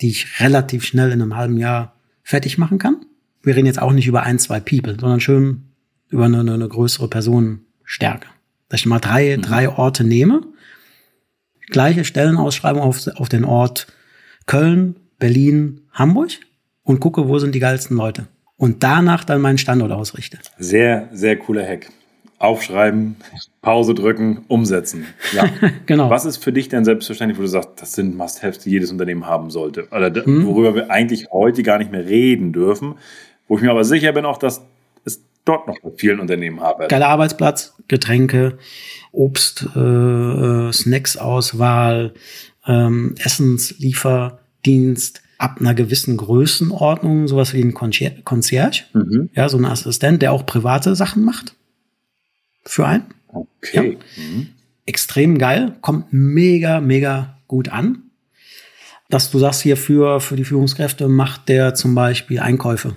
die 0.00 0.10
ich 0.10 0.40
relativ 0.40 0.84
schnell 0.84 1.10
in 1.10 1.20
einem 1.20 1.36
halben 1.36 1.56
Jahr 1.56 1.96
fertig 2.22 2.58
machen 2.58 2.78
kann. 2.78 3.04
Wir 3.42 3.56
reden 3.56 3.66
jetzt 3.66 3.82
auch 3.82 3.92
nicht 3.92 4.06
über 4.06 4.22
ein, 4.22 4.38
zwei 4.38 4.60
People, 4.60 4.96
sondern 4.98 5.20
schön 5.20 5.64
über 6.08 6.26
eine, 6.26 6.40
eine 6.40 6.68
größere 6.68 7.08
Personenstärke. 7.08 8.28
Dass 8.68 8.80
ich 8.80 8.86
mal 8.86 9.00
drei, 9.00 9.36
mhm. 9.36 9.42
drei 9.42 9.68
Orte 9.68 10.04
nehme, 10.04 10.42
gleiche 11.68 12.04
Stellenausschreibung 12.04 12.82
auf, 12.82 13.08
auf 13.08 13.28
den 13.28 13.44
Ort 13.44 13.88
Köln, 14.46 14.96
Berlin, 15.18 15.82
Hamburg 15.92 16.32
und 16.84 17.00
gucke, 17.00 17.28
wo 17.28 17.38
sind 17.38 17.54
die 17.54 17.60
geilsten 17.60 17.96
Leute. 17.96 18.26
Und 18.56 18.82
danach 18.82 19.24
dann 19.24 19.40
meinen 19.40 19.58
Standort 19.58 19.92
ausrichte. 19.92 20.38
Sehr, 20.58 21.08
sehr 21.12 21.36
cooler 21.36 21.66
Hack. 21.66 21.90
Aufschreiben, 22.38 23.16
Pause 23.60 23.94
drücken, 23.94 24.44
umsetzen. 24.48 25.06
Ja. 25.32 25.48
genau. 25.86 26.10
Was 26.10 26.24
ist 26.24 26.38
für 26.38 26.52
dich 26.52 26.68
denn 26.68 26.84
selbstverständlich, 26.84 27.38
wo 27.38 27.42
du 27.42 27.48
sagst, 27.48 27.70
das 27.76 27.92
sind 27.92 28.16
Must-Haves, 28.16 28.58
die 28.58 28.70
jedes 28.70 28.90
Unternehmen 28.90 29.26
haben 29.26 29.50
sollte? 29.50 29.86
Oder 29.92 30.12
hm. 30.12 30.46
worüber 30.46 30.74
wir 30.74 30.90
eigentlich 30.90 31.28
heute 31.30 31.62
gar 31.62 31.78
nicht 31.78 31.92
mehr 31.92 32.04
reden 32.04 32.52
dürfen, 32.52 32.96
wo 33.46 33.56
ich 33.56 33.62
mir 33.62 33.70
aber 33.70 33.84
sicher 33.84 34.12
bin 34.12 34.24
auch, 34.24 34.38
dass 34.38 34.62
es 35.04 35.22
dort 35.44 35.68
noch 35.68 35.78
bei 35.80 35.90
vielen 35.96 36.18
Unternehmen 36.18 36.60
habe. 36.60 36.88
Geiler 36.88 37.08
Arbeitsplatz, 37.08 37.74
Getränke, 37.86 38.58
Obst, 39.12 39.68
äh, 39.76 39.78
äh 39.78 40.72
Snacks-Auswahl, 40.72 42.14
ähm, 42.66 43.14
Essenslieferdienst 43.18 45.22
ab 45.38 45.60
einer 45.60 45.74
gewissen 45.74 46.16
Größenordnung, 46.16 47.26
sowas 47.26 47.52
wie 47.52 47.62
ein 47.62 47.74
Concierge, 47.74 48.84
mhm. 48.92 49.30
ja, 49.34 49.48
so 49.48 49.58
ein 49.58 49.64
Assistent, 49.64 50.22
der 50.22 50.32
auch 50.32 50.46
private 50.46 50.94
Sachen 50.94 51.24
macht 51.24 51.56
für 52.64 52.86
einen. 52.86 53.06
Okay. 53.28 53.98
Ja. 54.16 54.22
Mhm. 54.22 54.48
Extrem 54.86 55.38
geil, 55.38 55.76
kommt 55.80 56.12
mega, 56.12 56.80
mega 56.80 57.38
gut 57.48 57.68
an. 57.68 58.02
Dass 59.08 59.30
du 59.30 59.38
sagst 59.38 59.62
hier 59.62 59.76
für, 59.76 60.20
für 60.20 60.36
die 60.36 60.44
Führungskräfte 60.44 61.08
macht 61.08 61.48
der 61.48 61.74
zum 61.74 61.94
Beispiel 61.94 62.40
Einkäufe. 62.40 62.96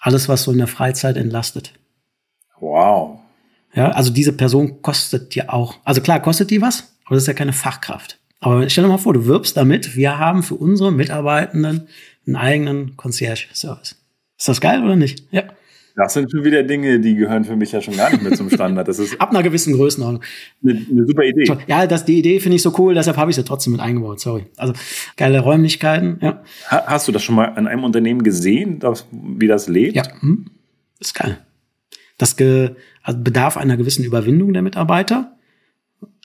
Alles, 0.00 0.28
was 0.28 0.42
so 0.42 0.52
in 0.52 0.58
der 0.58 0.66
Freizeit 0.66 1.16
entlastet. 1.16 1.72
Wow. 2.60 3.20
Ja, 3.74 3.90
also 3.90 4.10
diese 4.10 4.32
Person 4.32 4.82
kostet 4.82 5.34
ja 5.34 5.50
auch, 5.50 5.76
also 5.84 6.00
klar 6.00 6.20
kostet 6.20 6.50
die 6.50 6.62
was, 6.62 6.94
aber 7.04 7.14
das 7.14 7.24
ist 7.24 7.28
ja 7.28 7.34
keine 7.34 7.52
Fachkraft. 7.52 8.18
Aber 8.40 8.68
stell 8.68 8.84
dir 8.84 8.90
mal 8.90 8.98
vor, 8.98 9.14
du 9.14 9.26
wirbst 9.26 9.56
damit, 9.56 9.96
wir 9.96 10.18
haben 10.18 10.42
für 10.42 10.54
unsere 10.54 10.92
Mitarbeitenden 10.92 11.88
einen 12.26 12.36
eigenen 12.36 12.96
Concierge-Service. 12.96 13.96
Ist 14.38 14.48
das 14.48 14.60
geil 14.60 14.84
oder 14.84 14.96
nicht? 14.96 15.24
Ja. 15.30 15.44
Das 15.96 16.14
sind 16.14 16.30
schon 16.30 16.44
wieder 16.44 16.62
Dinge, 16.62 17.00
die 17.00 17.16
gehören 17.16 17.44
für 17.44 17.56
mich 17.56 17.72
ja 17.72 17.80
schon 17.80 17.96
gar 17.96 18.08
nicht 18.10 18.22
mehr 18.22 18.32
zum 18.32 18.48
Standard. 18.50 18.86
Das 18.86 19.00
ist 19.00 19.20
ab 19.20 19.30
einer 19.30 19.42
gewissen 19.42 19.74
Größenordnung. 19.74 20.22
Eine, 20.62 20.86
eine 20.88 21.06
super 21.06 21.24
Idee. 21.24 21.52
Ja, 21.66 21.88
das, 21.88 22.04
die 22.04 22.20
Idee 22.20 22.38
finde 22.38 22.54
ich 22.54 22.62
so 22.62 22.72
cool, 22.78 22.94
deshalb 22.94 23.16
habe 23.16 23.32
ich 23.32 23.34
sie 23.34 23.42
trotzdem 23.42 23.72
mit 23.72 23.82
eingebaut. 23.82 24.20
Sorry. 24.20 24.46
Also 24.56 24.74
geile 25.16 25.40
Räumlichkeiten. 25.40 26.18
Ja. 26.22 26.44
Hast 26.68 27.08
du 27.08 27.12
das 27.12 27.24
schon 27.24 27.34
mal 27.34 27.46
in 27.56 27.66
einem 27.66 27.82
Unternehmen 27.82 28.22
gesehen, 28.22 28.78
dass, 28.78 29.06
wie 29.10 29.48
das 29.48 29.66
lebt? 29.66 29.96
Ja, 29.96 30.04
hm. 30.20 30.46
ist 31.00 31.14
geil. 31.14 31.38
Das 32.16 32.36
ge, 32.36 32.76
also 33.02 33.18
bedarf 33.20 33.56
einer 33.56 33.76
gewissen 33.76 34.04
Überwindung 34.04 34.52
der 34.52 34.62
Mitarbeiter 34.62 35.36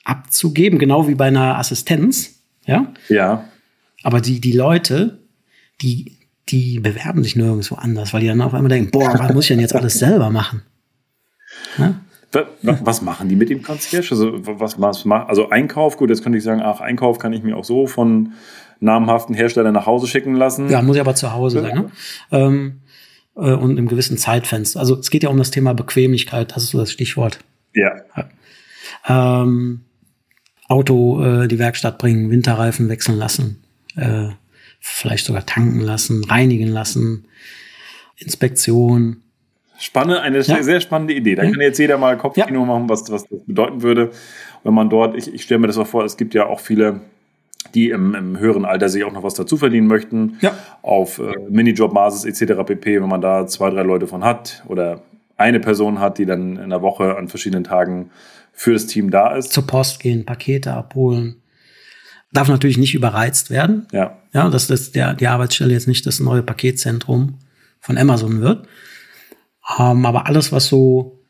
abzugeben, 0.04 0.78
genau 0.78 1.08
wie 1.08 1.14
bei 1.14 1.26
einer 1.26 1.58
Assistenz. 1.58 2.42
Ja. 2.66 2.92
Ja. 3.08 3.44
Aber 4.02 4.20
die, 4.20 4.40
die 4.40 4.52
Leute, 4.52 5.18
die, 5.80 6.18
die 6.48 6.80
bewerben 6.80 7.22
sich 7.22 7.36
nirgendwo 7.36 7.74
anders, 7.76 8.12
weil 8.12 8.20
die 8.20 8.28
dann 8.28 8.42
auf 8.42 8.54
einmal 8.54 8.68
denken, 8.68 8.90
boah, 8.90 9.18
was 9.18 9.32
muss 9.32 9.44
ich 9.44 9.48
denn 9.48 9.60
jetzt 9.60 9.74
alles 9.74 9.94
selber 9.98 10.30
machen? 10.30 10.62
Ja? 11.78 11.94
Was 12.62 13.00
machen 13.00 13.28
die 13.28 13.36
mit 13.36 13.48
dem 13.48 13.62
Concierge? 13.62 14.10
Also, 14.10 14.32
was, 14.58 14.80
was, 14.80 15.06
also 15.06 15.50
Einkauf, 15.50 15.96
gut, 15.96 16.10
jetzt 16.10 16.22
könnte 16.22 16.38
ich 16.38 16.44
sagen, 16.44 16.60
ach, 16.62 16.80
Einkauf 16.80 17.18
kann 17.18 17.32
ich 17.32 17.42
mir 17.42 17.56
auch 17.56 17.64
so 17.64 17.86
von 17.86 18.32
namhaften 18.80 19.34
Herstellern 19.34 19.72
nach 19.72 19.86
Hause 19.86 20.08
schicken 20.08 20.34
lassen. 20.34 20.68
Ja, 20.68 20.82
muss 20.82 20.96
ich 20.96 21.00
aber 21.00 21.14
zu 21.14 21.32
Hause 21.32 21.62
sein. 21.62 21.74
Ne? 21.74 21.90
Ähm, 22.32 22.80
äh, 23.36 23.52
und 23.52 23.78
im 23.78 23.88
gewissen 23.88 24.18
Zeitfenster. 24.18 24.80
Also 24.80 24.98
es 24.98 25.10
geht 25.10 25.22
ja 25.22 25.28
um 25.28 25.38
das 25.38 25.50
Thema 25.50 25.74
Bequemlichkeit, 25.74 26.54
das 26.54 26.64
ist 26.64 26.70
so 26.70 26.78
das 26.78 26.90
Stichwort. 26.90 27.38
Ja. 27.72 27.92
ja. 28.16 29.42
Ähm, 29.42 29.82
Auto 30.68 31.22
äh, 31.22 31.48
die 31.48 31.58
Werkstatt 31.58 31.98
bringen, 31.98 32.30
Winterreifen 32.30 32.88
wechseln 32.88 33.18
lassen, 33.18 33.62
äh, 33.96 34.28
vielleicht 34.80 35.26
sogar 35.26 35.44
tanken 35.46 35.80
lassen, 35.80 36.24
reinigen 36.24 36.68
lassen, 36.68 37.26
Inspektion. 38.16 39.22
Spannend, 39.78 40.18
eine 40.18 40.40
ja. 40.40 40.62
sehr 40.62 40.80
spannende 40.80 41.14
Idee. 41.14 41.34
Da 41.34 41.42
kann 41.42 41.60
jetzt 41.60 41.78
jeder 41.78 41.98
mal 41.98 42.16
Kopfkino 42.16 42.60
ja. 42.60 42.66
machen, 42.66 42.88
was, 42.88 43.10
was 43.10 43.28
das 43.28 43.40
bedeuten 43.46 43.82
würde, 43.82 44.10
wenn 44.62 44.74
man 44.74 44.88
dort, 44.88 45.16
ich, 45.16 45.32
ich 45.32 45.42
stelle 45.42 45.58
mir 45.58 45.66
das 45.66 45.78
auch 45.78 45.86
vor, 45.86 46.04
es 46.04 46.16
gibt 46.16 46.32
ja 46.32 46.46
auch 46.46 46.60
viele, 46.60 47.00
die 47.74 47.90
im, 47.90 48.14
im 48.14 48.38
höheren 48.38 48.64
Alter 48.64 48.88
sich 48.88 49.04
auch 49.04 49.12
noch 49.12 49.22
was 49.22 49.34
dazu 49.34 49.56
verdienen 49.56 49.88
möchten, 49.88 50.38
ja. 50.40 50.56
auf 50.82 51.18
äh, 51.18 51.34
Minijob-Basis 51.50 52.24
etc. 52.24 52.62
pp., 52.64 53.02
wenn 53.02 53.08
man 53.08 53.20
da 53.20 53.46
zwei, 53.46 53.70
drei 53.70 53.82
Leute 53.82 54.06
von 54.06 54.24
hat 54.24 54.62
oder 54.68 55.02
eine 55.36 55.60
Person 55.60 56.00
hat, 56.00 56.18
die 56.18 56.26
dann 56.26 56.56
in 56.56 56.70
der 56.70 56.82
Woche 56.82 57.16
an 57.16 57.28
verschiedenen 57.28 57.64
Tagen 57.64 58.10
für 58.52 58.72
das 58.72 58.86
Team 58.86 59.10
da 59.10 59.34
ist. 59.36 59.52
Zur 59.52 59.66
Post 59.66 60.00
gehen, 60.00 60.24
Pakete 60.24 60.72
abholen. 60.72 61.42
Darf 62.32 62.48
natürlich 62.48 62.78
nicht 62.78 62.94
überreizt 62.94 63.50
werden. 63.50 63.86
Ja. 63.92 64.18
Ja, 64.32 64.48
dass 64.48 64.66
das 64.66 64.92
der, 64.92 65.14
die 65.14 65.28
Arbeitsstelle 65.28 65.72
jetzt 65.72 65.88
nicht 65.88 66.06
das 66.06 66.20
neue 66.20 66.42
Paketzentrum 66.42 67.38
von 67.80 67.98
Amazon 67.98 68.40
wird. 68.40 68.66
Ähm, 69.78 70.04
aber 70.06 70.26
alles, 70.26 70.52
was 70.52 70.66
so 70.66 71.20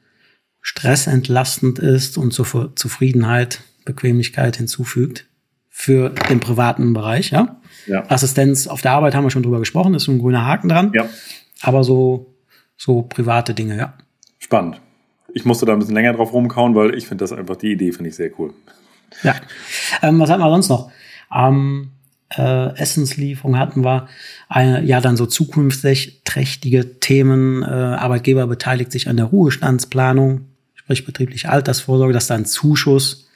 stressentlastend 0.61 1.79
ist 1.79 2.17
und 2.17 2.33
zur 2.33 2.75
Zufriedenheit, 2.75 3.61
Bequemlichkeit 3.85 4.57
hinzufügt 4.57 5.27
für 5.69 6.11
den 6.31 6.40
privaten 6.40 6.95
Bereich, 6.95 7.33
ja. 7.33 7.61
ja. 7.87 8.09
Assistenz 8.09 8.67
auf 8.67 8.81
der 8.81 8.93
Arbeit 8.93 9.14
haben 9.14 9.25
wir 9.25 9.31
schon 9.31 9.43
drüber 9.43 9.59
gesprochen, 9.59 9.95
ist 9.95 10.05
so 10.05 10.12
ein 10.12 10.19
grüner 10.19 10.47
Haken 10.47 10.69
dran. 10.71 10.93
Ja. 10.95 11.07
Aber 11.61 11.85
so, 11.85 12.34
so 12.77 13.03
private 13.03 13.55
Dinge, 13.55 13.77
ja. 13.77 13.95
Spannend 14.39 14.81
ich 15.35 15.45
musste 15.45 15.67
da 15.67 15.73
ein 15.73 15.81
bisschen 15.81 15.95
länger 15.95 16.15
drauf 16.15 16.33
rumkauen, 16.33 16.75
weil 16.75 16.95
ich 16.95 17.07
finde 17.07 17.25
das 17.25 17.33
einfach, 17.33 17.57
die 17.57 17.73
Idee 17.73 17.93
finde 17.93 18.09
ich 18.09 18.17
sehr 18.17 18.31
cool. 18.39 18.55
Ja. 19.23 19.35
Ähm, 20.01 20.19
was 20.21 20.31
hatten 20.31 20.43
wir 20.43 20.51
sonst 20.51 20.69
noch? 20.69 20.91
Ähm, 21.35 21.91
äh, 22.37 22.75
Essenslieferung 22.77 23.59
hatten 23.59 23.85
wir. 23.85 24.09
Eine, 24.49 24.83
ja, 24.85 25.01
dann 25.01 25.17
so 25.17 25.27
zukünftig 25.27 26.23
trächtige 26.25 27.01
Themen. 27.01 27.63
Äh, 27.63 27.67
Arbeitgeber 27.67 28.47
beteiligt 28.47 28.93
sich 28.93 29.09
an 29.09 29.17
der 29.17 29.27
Ruhestandsplanung, 29.27 30.47
sprich 30.75 31.05
betriebliche 31.05 31.49
Altersvorsorge, 31.49 32.13
dass 32.13 32.29
da 32.29 32.37
ein 32.37 32.47
Zuschuss, 32.47 33.29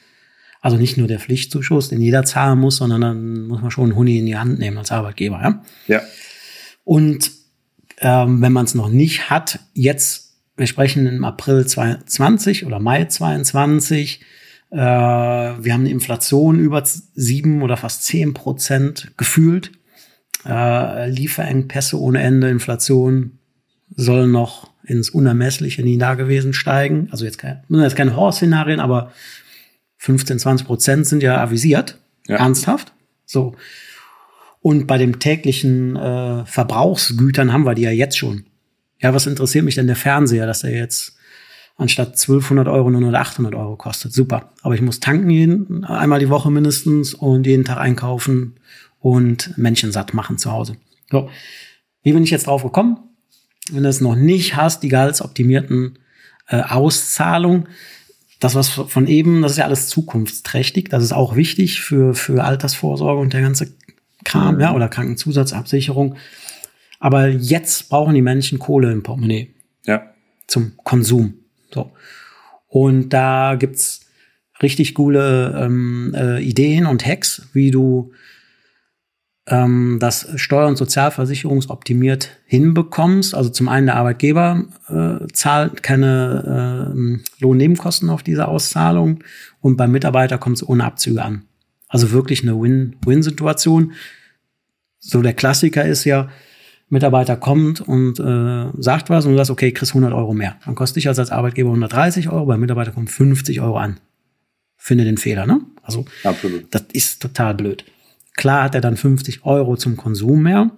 also 0.60 0.76
nicht 0.76 0.96
nur 0.96 1.08
der 1.08 1.18
Pflichtzuschuss, 1.18 1.88
den 1.88 2.00
jeder 2.00 2.24
zahlen 2.24 2.60
muss, 2.60 2.76
sondern 2.76 3.00
dann 3.00 3.46
muss 3.48 3.60
man 3.60 3.70
schon 3.72 3.84
einen 3.84 3.96
Huni 3.96 4.18
in 4.18 4.26
die 4.26 4.36
Hand 4.36 4.58
nehmen 4.60 4.78
als 4.78 4.92
Arbeitgeber. 4.92 5.40
Ja. 5.42 5.62
ja. 5.96 6.02
Und 6.84 7.37
ähm, 8.00 8.40
wenn 8.40 8.52
man 8.52 8.64
es 8.64 8.74
noch 8.74 8.88
nicht 8.88 9.30
hat, 9.30 9.60
jetzt 9.74 10.28
wir 10.58 10.66
sprechen 10.66 11.06
im 11.06 11.24
April 11.24 11.66
22 11.66 12.66
oder 12.66 12.80
Mai 12.80 13.04
22. 13.04 14.20
Äh, 14.70 14.76
wir 14.76 15.72
haben 15.72 15.82
eine 15.82 15.90
Inflation 15.90 16.58
über 16.58 16.82
sieben 16.84 17.62
oder 17.62 17.76
fast 17.76 18.04
zehn 18.04 18.34
Prozent 18.34 19.12
gefühlt. 19.16 19.70
Äh, 20.44 21.08
Lieferengpässe 21.10 21.98
ohne 21.98 22.20
Ende, 22.22 22.50
Inflation 22.50 23.38
soll 23.94 24.26
noch 24.26 24.70
ins 24.84 25.10
Unermessliche 25.10 25.82
nie 25.82 25.96
da 25.96 26.14
gewesen 26.14 26.52
steigen. 26.52 27.08
Also 27.12 27.24
jetzt, 27.24 27.38
kein, 27.38 27.62
jetzt 27.68 27.96
keine 27.96 28.16
Horrorszenarien, 28.16 28.80
aber 28.80 29.12
15, 29.98 30.40
20 30.40 30.66
Prozent 30.66 31.06
sind 31.06 31.22
ja 31.22 31.40
avisiert. 31.40 31.98
Ja. 32.26 32.36
Ernsthaft. 32.36 32.92
So. 33.26 33.54
Und 34.60 34.86
bei 34.86 34.98
den 34.98 35.20
täglichen 35.20 35.96
äh, 35.96 36.44
Verbrauchsgütern 36.46 37.52
haben 37.52 37.64
wir 37.64 37.74
die 37.74 37.82
ja 37.82 37.90
jetzt 37.90 38.18
schon 38.18 38.44
ja, 39.00 39.14
was 39.14 39.26
interessiert 39.26 39.64
mich 39.64 39.76
denn 39.76 39.86
der 39.86 39.96
Fernseher, 39.96 40.46
dass 40.46 40.64
er 40.64 40.70
jetzt 40.70 41.16
anstatt 41.76 42.08
1200 42.08 42.66
Euro 42.66 42.90
nur 42.90 43.00
noch 43.00 43.12
800 43.12 43.54
Euro 43.54 43.76
kostet. 43.76 44.12
Super. 44.12 44.52
Aber 44.62 44.74
ich 44.74 44.80
muss 44.80 45.00
tanken 45.00 45.30
jeden, 45.30 45.84
einmal 45.84 46.18
die 46.18 46.28
Woche 46.28 46.50
mindestens 46.50 47.14
und 47.14 47.46
jeden 47.46 47.64
Tag 47.64 47.78
einkaufen 47.78 48.58
und 48.98 49.56
Männchen 49.56 49.92
satt 49.92 50.14
machen 50.14 50.38
zu 50.38 50.50
Hause. 50.50 50.76
So. 51.10 51.30
Wie 52.02 52.12
bin 52.12 52.24
ich 52.24 52.30
jetzt 52.30 52.48
drauf 52.48 52.64
gekommen? 52.64 52.98
Wenn 53.70 53.84
du 53.84 53.88
es 53.88 54.00
noch 54.00 54.16
nicht 54.16 54.56
hast, 54.56 54.82
die 54.82 54.88
gehaltsoptimierten 54.88 55.98
äh, 56.48 56.62
Auszahlungen, 56.62 57.68
das 58.40 58.54
was 58.54 58.68
von 58.68 59.06
eben, 59.06 59.42
das 59.42 59.52
ist 59.52 59.58
ja 59.58 59.64
alles 59.64 59.88
zukunftsträchtig. 59.88 60.88
Das 60.88 61.04
ist 61.04 61.12
auch 61.12 61.36
wichtig 61.36 61.80
für, 61.80 62.14
für 62.14 62.42
Altersvorsorge 62.42 63.20
und 63.20 63.32
der 63.32 63.42
ganze 63.42 63.72
Kram, 64.28 64.60
ja, 64.60 64.74
oder 64.74 64.88
Krankenzusatzabsicherung. 64.88 66.16
Aber 67.00 67.28
jetzt 67.28 67.88
brauchen 67.88 68.14
die 68.14 68.22
Menschen 68.22 68.58
Kohle 68.58 68.92
im 68.92 69.02
Portemonnaie. 69.02 69.54
Ja. 69.86 70.02
Zum 70.46 70.72
Konsum. 70.84 71.34
So. 71.72 71.92
Und 72.66 73.10
da 73.10 73.56
gibt's 73.58 74.06
richtig 74.60 74.94
coole 74.94 75.58
ähm, 75.58 76.14
äh, 76.14 76.40
Ideen 76.42 76.86
und 76.86 77.06
Hacks, 77.06 77.48
wie 77.52 77.70
du 77.70 78.12
ähm, 79.46 79.96
das 80.00 80.28
Steuer- 80.36 80.68
und 80.68 80.76
Sozialversicherungsoptimiert 80.76 82.30
hinbekommst. 82.44 83.34
Also 83.34 83.48
zum 83.50 83.68
einen 83.68 83.86
der 83.86 83.96
Arbeitgeber 83.96 84.64
äh, 84.88 85.26
zahlt 85.32 85.82
keine 85.82 86.92
äh, 86.94 87.42
Lohnnebenkosten 87.42 88.10
auf 88.10 88.22
diese 88.22 88.48
Auszahlung 88.48 89.24
und 89.60 89.76
beim 89.76 89.92
Mitarbeiter 89.92 90.36
kommt 90.38 90.56
es 90.56 90.68
ohne 90.68 90.84
Abzüge 90.84 91.22
an. 91.22 91.44
Also 91.88 92.10
wirklich 92.12 92.42
eine 92.42 92.60
Win-Win-Situation. 92.60 93.92
So 94.98 95.22
der 95.22 95.34
Klassiker 95.34 95.84
ist 95.84 96.04
ja, 96.04 96.28
Mitarbeiter 96.90 97.36
kommt 97.36 97.80
und 97.80 98.18
äh, 98.18 98.72
sagt 98.80 99.10
was 99.10 99.26
und 99.26 99.32
du 99.32 99.36
sagst, 99.36 99.50
okay, 99.50 99.72
kriegst 99.72 99.92
100 99.92 100.12
Euro 100.12 100.32
mehr. 100.32 100.56
Dann 100.64 100.74
kostet 100.74 100.96
dich 100.96 101.08
also 101.08 101.20
als 101.20 101.30
Arbeitgeber 101.30 101.68
130 101.68 102.30
Euro, 102.30 102.46
beim 102.46 102.60
Mitarbeiter 102.60 102.92
kommen 102.92 103.08
50 103.08 103.60
Euro 103.60 103.76
an. 103.76 104.00
Finde 104.76 105.04
den 105.04 105.18
Fehler, 105.18 105.46
ne? 105.46 105.60
Also, 105.82 106.06
Absolut. 106.24 106.66
das 106.70 106.84
ist 106.92 107.20
total 107.20 107.54
blöd. 107.54 107.84
Klar 108.36 108.64
hat 108.64 108.74
er 108.74 108.80
dann 108.80 108.96
50 108.96 109.44
Euro 109.44 109.76
zum 109.76 109.96
Konsum 109.96 110.42
mehr, 110.42 110.70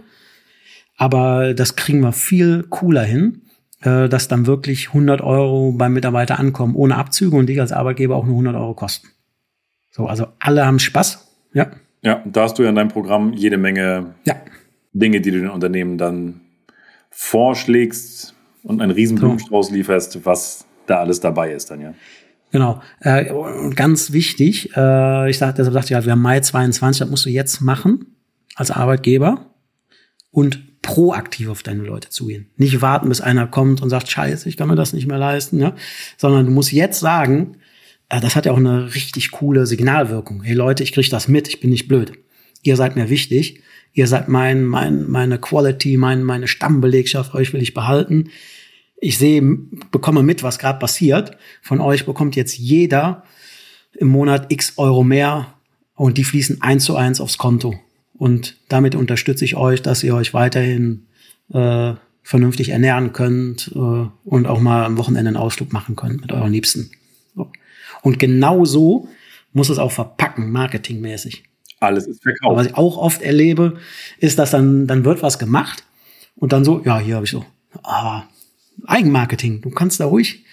aber 0.96 1.54
das 1.54 1.76
kriegen 1.76 2.00
wir 2.00 2.12
viel 2.12 2.64
cooler 2.70 3.04
hin, 3.04 3.42
äh, 3.82 4.08
dass 4.08 4.26
dann 4.26 4.46
wirklich 4.46 4.88
100 4.88 5.20
Euro 5.20 5.72
beim 5.72 5.92
Mitarbeiter 5.92 6.38
ankommen, 6.38 6.74
ohne 6.74 6.96
Abzüge 6.96 7.36
und 7.36 7.46
dich 7.46 7.60
als 7.60 7.72
Arbeitgeber 7.72 8.16
auch 8.16 8.24
nur 8.24 8.34
100 8.34 8.56
Euro 8.56 8.74
kosten. 8.74 9.08
So, 9.92 10.06
also 10.06 10.28
alle 10.38 10.66
haben 10.66 10.78
Spaß, 10.78 11.28
ja. 11.52 11.70
Ja, 12.02 12.22
da 12.24 12.42
hast 12.42 12.58
du 12.58 12.62
ja 12.62 12.70
in 12.70 12.74
deinem 12.74 12.88
Programm 12.88 13.32
jede 13.32 13.58
Menge 13.58 14.14
ja. 14.24 14.36
Dinge, 14.92 15.20
die 15.20 15.30
du 15.30 15.40
den 15.40 15.50
Unternehmen 15.50 15.98
dann 15.98 16.40
vorschlägst 17.10 18.34
und 18.62 18.80
einen 18.80 18.92
riesen 18.92 19.18
Blumenstrauß 19.18 19.70
lieferst, 19.70 20.24
was 20.24 20.64
da 20.86 21.00
alles 21.00 21.20
dabei 21.20 21.52
ist 21.52 21.70
dann, 21.70 21.80
ja. 21.80 21.94
Genau. 22.52 22.82
Äh, 23.00 23.26
ganz 23.76 24.12
wichtig, 24.12 24.76
äh, 24.76 25.30
ich 25.30 25.38
sag, 25.38 25.54
deshalb 25.54 25.72
sagte 25.74 25.86
ich 25.86 25.90
ja, 25.90 26.04
wir 26.04 26.12
haben 26.12 26.22
Mai 26.22 26.40
22, 26.40 26.98
das 26.98 27.08
musst 27.08 27.26
du 27.26 27.30
jetzt 27.30 27.60
machen 27.60 28.06
als 28.56 28.72
Arbeitgeber 28.72 29.54
und 30.32 30.82
proaktiv 30.82 31.48
auf 31.48 31.62
deine 31.62 31.82
Leute 31.82 32.08
zugehen. 32.08 32.50
Nicht 32.56 32.82
warten, 32.82 33.08
bis 33.08 33.20
einer 33.20 33.46
kommt 33.46 33.82
und 33.82 33.90
sagt, 33.90 34.10
scheiße, 34.10 34.48
ich 34.48 34.56
kann 34.56 34.68
mir 34.68 34.74
das 34.74 34.92
nicht 34.92 35.06
mehr 35.06 35.18
leisten, 35.18 35.60
ja? 35.60 35.74
sondern 36.16 36.46
du 36.46 36.52
musst 36.52 36.72
jetzt 36.72 36.98
sagen, 36.98 37.58
das 38.18 38.34
hat 38.34 38.46
ja 38.46 38.52
auch 38.52 38.56
eine 38.56 38.94
richtig 38.94 39.30
coole 39.30 39.66
Signalwirkung. 39.66 40.42
Hey 40.42 40.54
Leute, 40.54 40.82
ich 40.82 40.92
kriege 40.92 41.08
das 41.08 41.28
mit, 41.28 41.48
ich 41.48 41.60
bin 41.60 41.70
nicht 41.70 41.86
blöd. 41.86 42.12
Ihr 42.62 42.76
seid 42.76 42.96
mir 42.96 43.08
wichtig. 43.08 43.62
Ihr 43.92 44.06
seid 44.06 44.28
mein, 44.28 44.64
mein, 44.64 45.08
meine 45.08 45.38
Quality, 45.38 45.96
mein, 45.96 46.22
meine 46.24 46.48
Stammbelegschaft, 46.48 47.34
euch 47.34 47.52
will 47.52 47.62
ich 47.62 47.74
behalten. 47.74 48.30
Ich 49.00 49.18
sehe, 49.18 49.40
bekomme 49.90 50.22
mit, 50.22 50.42
was 50.42 50.58
gerade 50.58 50.78
passiert. 50.78 51.36
Von 51.62 51.80
euch 51.80 52.04
bekommt 52.04 52.36
jetzt 52.36 52.58
jeder 52.58 53.24
im 53.96 54.08
Monat 54.08 54.52
x 54.52 54.74
Euro 54.76 55.02
mehr 55.04 55.54
und 55.94 56.18
die 56.18 56.24
fließen 56.24 56.62
eins 56.62 56.84
zu 56.84 56.96
eins 56.96 57.20
aufs 57.20 57.38
Konto. 57.38 57.78
Und 58.14 58.56
damit 58.68 58.94
unterstütze 58.94 59.44
ich 59.44 59.56
euch, 59.56 59.82
dass 59.82 60.02
ihr 60.02 60.14
euch 60.14 60.34
weiterhin 60.34 61.06
äh, 61.52 61.94
vernünftig 62.22 62.68
ernähren 62.68 63.12
könnt 63.12 63.72
äh, 63.74 63.78
und 64.24 64.46
auch 64.46 64.60
mal 64.60 64.84
am 64.84 64.98
Wochenende 64.98 65.28
einen 65.28 65.36
Ausflug 65.36 65.72
machen 65.72 65.96
könnt 65.96 66.20
mit 66.20 66.32
euren 66.32 66.52
Liebsten. 66.52 66.90
So. 67.34 67.50
Und 68.02 68.18
genau 68.18 68.64
so 68.64 69.08
muss 69.52 69.68
es 69.68 69.78
auch 69.78 69.92
verpacken, 69.92 70.50
marketingmäßig. 70.50 71.44
Alles 71.80 72.06
ist 72.06 72.22
verkauft. 72.22 72.56
Was 72.56 72.66
ich 72.66 72.74
auch 72.74 72.98
oft 72.98 73.22
erlebe, 73.22 73.78
ist, 74.18 74.38
dass 74.38 74.50
dann, 74.50 74.86
dann 74.86 75.04
wird 75.04 75.22
was 75.22 75.38
gemacht 75.38 75.84
und 76.36 76.52
dann 76.52 76.64
so, 76.64 76.82
ja, 76.84 76.98
hier 76.98 77.16
habe 77.16 77.24
ich 77.24 77.30
so, 77.30 77.44
ah, 77.82 78.24
Eigenmarketing. 78.86 79.60
Du 79.60 79.70
kannst 79.70 80.00
da 80.00 80.06
ruhig 80.06 80.44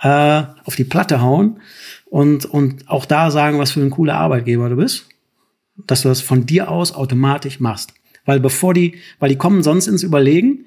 äh, 0.00 0.42
auf 0.64 0.76
die 0.76 0.84
Platte 0.84 1.20
hauen 1.20 1.60
und, 2.06 2.44
und 2.46 2.88
auch 2.88 3.04
da 3.04 3.30
sagen, 3.30 3.58
was 3.58 3.72
für 3.72 3.80
ein 3.80 3.90
cooler 3.90 4.14
Arbeitgeber 4.14 4.68
du 4.68 4.76
bist 4.76 5.06
dass 5.86 6.02
du 6.02 6.08
das 6.08 6.20
von 6.20 6.46
dir 6.46 6.70
aus 6.70 6.92
automatisch 6.92 7.60
machst. 7.60 7.92
Weil 8.24 8.40
bevor 8.40 8.74
die, 8.74 8.96
weil 9.18 9.28
die 9.28 9.36
kommen 9.36 9.62
sonst 9.62 9.86
ins 9.86 10.02
Überlegen, 10.02 10.66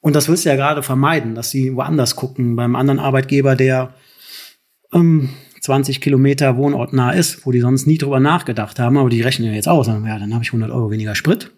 und 0.00 0.14
das 0.14 0.28
willst 0.28 0.44
du 0.44 0.50
ja 0.50 0.56
gerade 0.56 0.82
vermeiden, 0.82 1.34
dass 1.34 1.50
sie 1.50 1.74
woanders 1.74 2.14
gucken, 2.16 2.54
beim 2.54 2.76
anderen 2.76 3.00
Arbeitgeber, 3.00 3.56
der 3.56 3.94
ähm, 4.96 5.30
20 5.60 6.00
Kilometer 6.00 6.56
wohnortnah 6.56 7.12
ist, 7.12 7.46
wo 7.46 7.52
die 7.52 7.60
sonst 7.60 7.86
nie 7.86 7.98
drüber 7.98 8.20
nachgedacht 8.20 8.78
haben, 8.78 8.96
aber 8.96 9.08
die 9.08 9.22
rechnen 9.22 9.48
ja 9.48 9.54
jetzt 9.54 9.68
aus, 9.68 9.86
sagen, 9.86 10.06
ja, 10.06 10.18
dann 10.18 10.32
habe 10.32 10.44
ich 10.44 10.50
100 10.50 10.70
Euro 10.70 10.90
weniger 10.90 11.14
Sprit, 11.14 11.52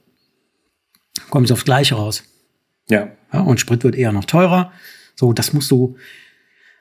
kommt 1.31 1.47
es 1.47 1.53
aufs 1.53 1.65
Gleiche 1.65 1.95
raus. 1.95 2.25
Ja. 2.89 3.09
ja. 3.33 3.41
Und 3.41 3.61
Sprit 3.61 3.85
wird 3.85 3.97
eher 3.97 4.13
noch 4.13 4.25
teurer. 4.25 4.73
So, 5.15 5.33
das 5.33 5.53
musst 5.53 5.71
du, 5.71 5.97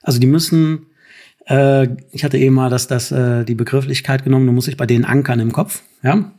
also 0.04 0.20
die 0.20 0.28
müssen 0.28 0.88
äh, 1.48 1.88
ich 2.12 2.24
hatte 2.24 2.38
eben 2.38 2.56
mal 2.56 2.70
das, 2.70 2.88
das, 2.88 3.12
äh, 3.12 3.46
die 3.46 3.56
Begrifflichkeit 3.56 4.24
genommen, 4.24 4.46
du 4.46 4.52
musst 4.52 4.68
dich 4.68 4.78
bei 4.78 4.86
denen 4.86 5.06
ankern 5.06 5.40
im 5.40 5.54
Kopf. 5.54 5.82
Ja, 6.04 6.32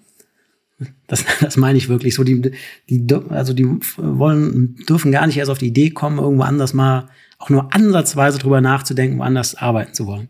das, 1.06 1.24
das 1.40 1.56
meine 1.56 1.78
ich 1.78 1.88
wirklich 1.88 2.14
so. 2.14 2.24
Die, 2.24 2.52
die, 2.88 3.14
also 3.30 3.52
die 3.52 3.66
wollen, 3.96 4.76
dürfen 4.88 5.12
gar 5.12 5.26
nicht 5.26 5.38
erst 5.38 5.50
auf 5.50 5.58
die 5.58 5.68
Idee 5.68 5.90
kommen, 5.90 6.18
irgendwo 6.18 6.42
anders 6.42 6.74
mal 6.74 7.08
auch 7.38 7.50
nur 7.50 7.72
ansatzweise 7.74 8.38
drüber 8.38 8.60
nachzudenken, 8.60 9.18
woanders 9.18 9.54
arbeiten 9.54 9.94
zu 9.94 10.06
wollen. 10.06 10.28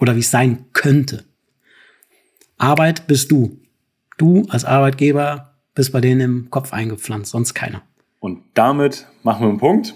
Oder 0.00 0.16
wie 0.16 0.20
es 0.20 0.30
sein 0.30 0.66
könnte. 0.72 1.24
Arbeit 2.58 3.06
bist 3.06 3.30
du. 3.30 3.60
Du 4.16 4.44
als 4.48 4.64
Arbeitgeber 4.64 5.54
bist 5.74 5.92
bei 5.92 6.00
denen 6.00 6.20
im 6.20 6.50
Kopf 6.50 6.72
eingepflanzt, 6.72 7.30
sonst 7.30 7.54
keiner. 7.54 7.82
Und 8.20 8.42
damit 8.54 9.06
machen 9.22 9.42
wir 9.42 9.48
einen 9.50 9.58
Punkt. 9.58 9.94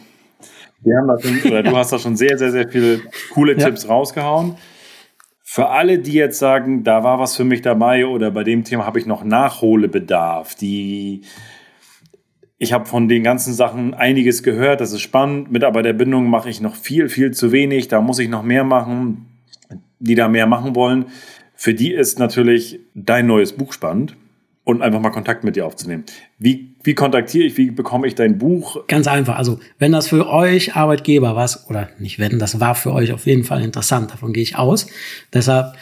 Wir 0.81 0.97
haben 0.97 1.09
da 1.09 1.19
schon, 1.21 1.41
oder 1.51 1.63
du 1.63 1.77
hast 1.77 1.93
da 1.93 1.99
schon 1.99 2.17
sehr, 2.17 2.39
sehr, 2.39 2.53
sehr 2.53 2.69
viele 2.69 3.01
coole 3.33 3.57
ja. 3.57 3.65
Tipps 3.65 3.89
rausgehauen. 3.89 4.57
Für 5.43 5.71
alle, 5.71 5.99
die 5.99 6.13
jetzt 6.13 6.39
sagen, 6.39 6.85
da 6.85 7.03
war 7.05 7.19
was 7.19 7.37
für 7.37 7.45
mich 7.45 7.63
dabei 7.63 8.07
oder 8.07 8.31
bei 8.31 8.45
dem 8.45 8.65
Thema 8.65 8.85
habe 8.85 8.99
ich 8.99 9.07
noch 9.07 9.25
Nachholbedarf, 9.25 10.55
die 10.55 11.23
ich 12.59 12.73
habe 12.73 12.87
von 12.87 13.09
den 13.09 13.23
ganzen 13.23 13.55
Sachen 13.55 13.95
einiges 13.95 14.43
gehört, 14.43 14.81
das 14.81 14.93
ist 14.93 15.01
spannend. 15.01 15.51
Mitarbeiterbindung 15.51 16.29
mache 16.29 16.51
ich 16.51 16.61
noch 16.61 16.75
viel, 16.75 17.09
viel 17.09 17.31
zu 17.31 17.53
wenig, 17.53 17.89
da 17.89 18.01
muss 18.01 18.19
ich 18.19 18.29
noch 18.29 18.43
mehr 18.43 18.65
machen, 18.65 19.27
die 20.01 20.17
da 20.17 20.29
mehr 20.29 20.47
machen 20.47 20.75
wollen. 20.75 21.07
Für 21.55 21.73
die 21.73 21.93
ist 21.93 22.19
natürlich 22.19 22.81
dein 22.95 23.27
neues 23.27 23.53
Buch 23.53 23.73
spannend 23.73 24.17
und 24.65 24.83
einfach 24.83 25.01
mal 25.01 25.11
Kontakt 25.11 25.45
mit 25.45 25.57
dir 25.57 25.67
aufzunehmen. 25.67 26.05
Wie, 26.39 26.75
wie 26.83 26.95
kontaktiere 26.95 27.47
ich, 27.47 27.57
wie 27.57 27.71
bekomme 27.71 28.07
ich 28.07 28.17
dein 28.17 28.39
Buch? 28.39 28.87
Ganz 28.89 29.07
einfach. 29.07 29.39
Also, 29.39 29.61
wenn 29.79 29.93
das 29.93 30.09
für 30.09 30.29
euch 30.29 30.75
Arbeitgeber 30.75 31.37
was, 31.37 31.69
oder 31.71 31.89
nicht 31.99 32.19
wenn, 32.19 32.39
das 32.39 32.61
war 32.61 32.75
für 32.75 32.93
euch 32.93 33.13
auf 33.13 33.27
jeden 33.27 33.45
Fall 33.45 33.63
interessant, 33.63 34.11
davon 34.11 34.33
gehe 34.33 34.43
ich 34.43 34.57
aus. 34.57 34.89
Deshalb 35.33 35.75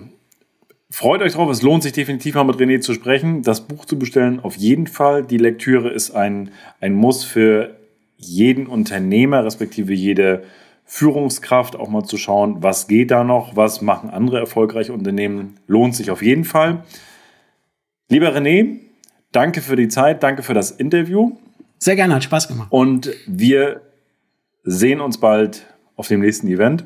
freut 0.89 1.21
euch 1.21 1.34
drauf, 1.34 1.50
es 1.50 1.62
lohnt 1.62 1.84
sich 1.84 1.93
definitiv 1.93 2.36
mal 2.36 2.43
mit 2.43 2.58
René 2.58 2.80
zu 2.80 2.93
sprechen, 2.93 3.41
das 3.41 3.67
Buch 3.67 3.86
zu 3.86 3.98
bestellen, 3.98 4.39
auf 4.41 4.56
jeden 4.56 4.88
Fall. 4.88 5.24
Die 5.24 5.38
Lektüre 5.38 5.89
ist 5.89 6.12
ein, 6.12 6.52
ein 6.80 6.93
Muss 6.93 7.24
für 7.24 7.76
jeden 8.17 8.67
Unternehmer, 8.67 9.43
respektive 9.43 9.93
jede 9.93 10.43
Führungskraft, 10.86 11.76
auch 11.76 11.89
mal 11.89 12.04
zu 12.04 12.17
schauen, 12.17 12.62
was 12.62 12.88
geht 12.88 13.12
da 13.12 13.24
noch, 13.24 13.56
was 13.56 13.82
machen 13.82 14.10
andere 14.10 14.39
erfolgreiche 14.39 14.93
Unternehmen, 14.93 15.60
lohnt 15.67 15.95
sich 15.95 16.12
auf 16.12 16.21
jeden 16.21 16.43
Fall. 16.43 16.84
Lieber 18.08 18.36
René, 18.36 18.80
danke 19.32 19.62
für 19.62 19.76
die 19.76 19.88
Zeit, 19.88 20.21
danke 20.21 20.43
für 20.43 20.54
das 20.54 20.71
Interview. 20.71 21.32
Sehr 21.80 21.95
gerne, 21.95 22.15
hat 22.15 22.24
Spaß 22.24 22.48
gemacht. 22.48 22.67
Und 22.71 23.12
wir 23.28 23.82
sehen 24.63 25.02
uns 25.02 25.17
bald 25.17 25.65
auf 25.95 26.08
dem 26.08 26.21
nächsten 26.21 26.48
Event. 26.48 26.86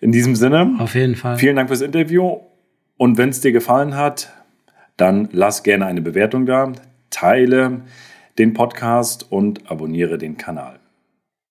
In 0.00 0.12
diesem 0.12 0.36
Sinne. 0.36 0.76
Auf 0.78 0.94
jeden 0.94 1.16
Fall. 1.16 1.38
Vielen 1.38 1.56
Dank 1.56 1.68
fürs 1.68 1.80
Interview. 1.80 2.38
Und 2.96 3.18
wenn 3.18 3.28
es 3.28 3.40
dir 3.40 3.52
gefallen 3.52 3.96
hat, 3.96 4.32
dann 4.96 5.28
lass 5.32 5.62
gerne 5.62 5.86
eine 5.86 6.00
Bewertung 6.00 6.46
da, 6.46 6.72
teile 7.10 7.82
den 8.38 8.54
Podcast 8.54 9.30
und 9.30 9.70
abonniere 9.70 10.18
den 10.18 10.36
Kanal. 10.36 10.80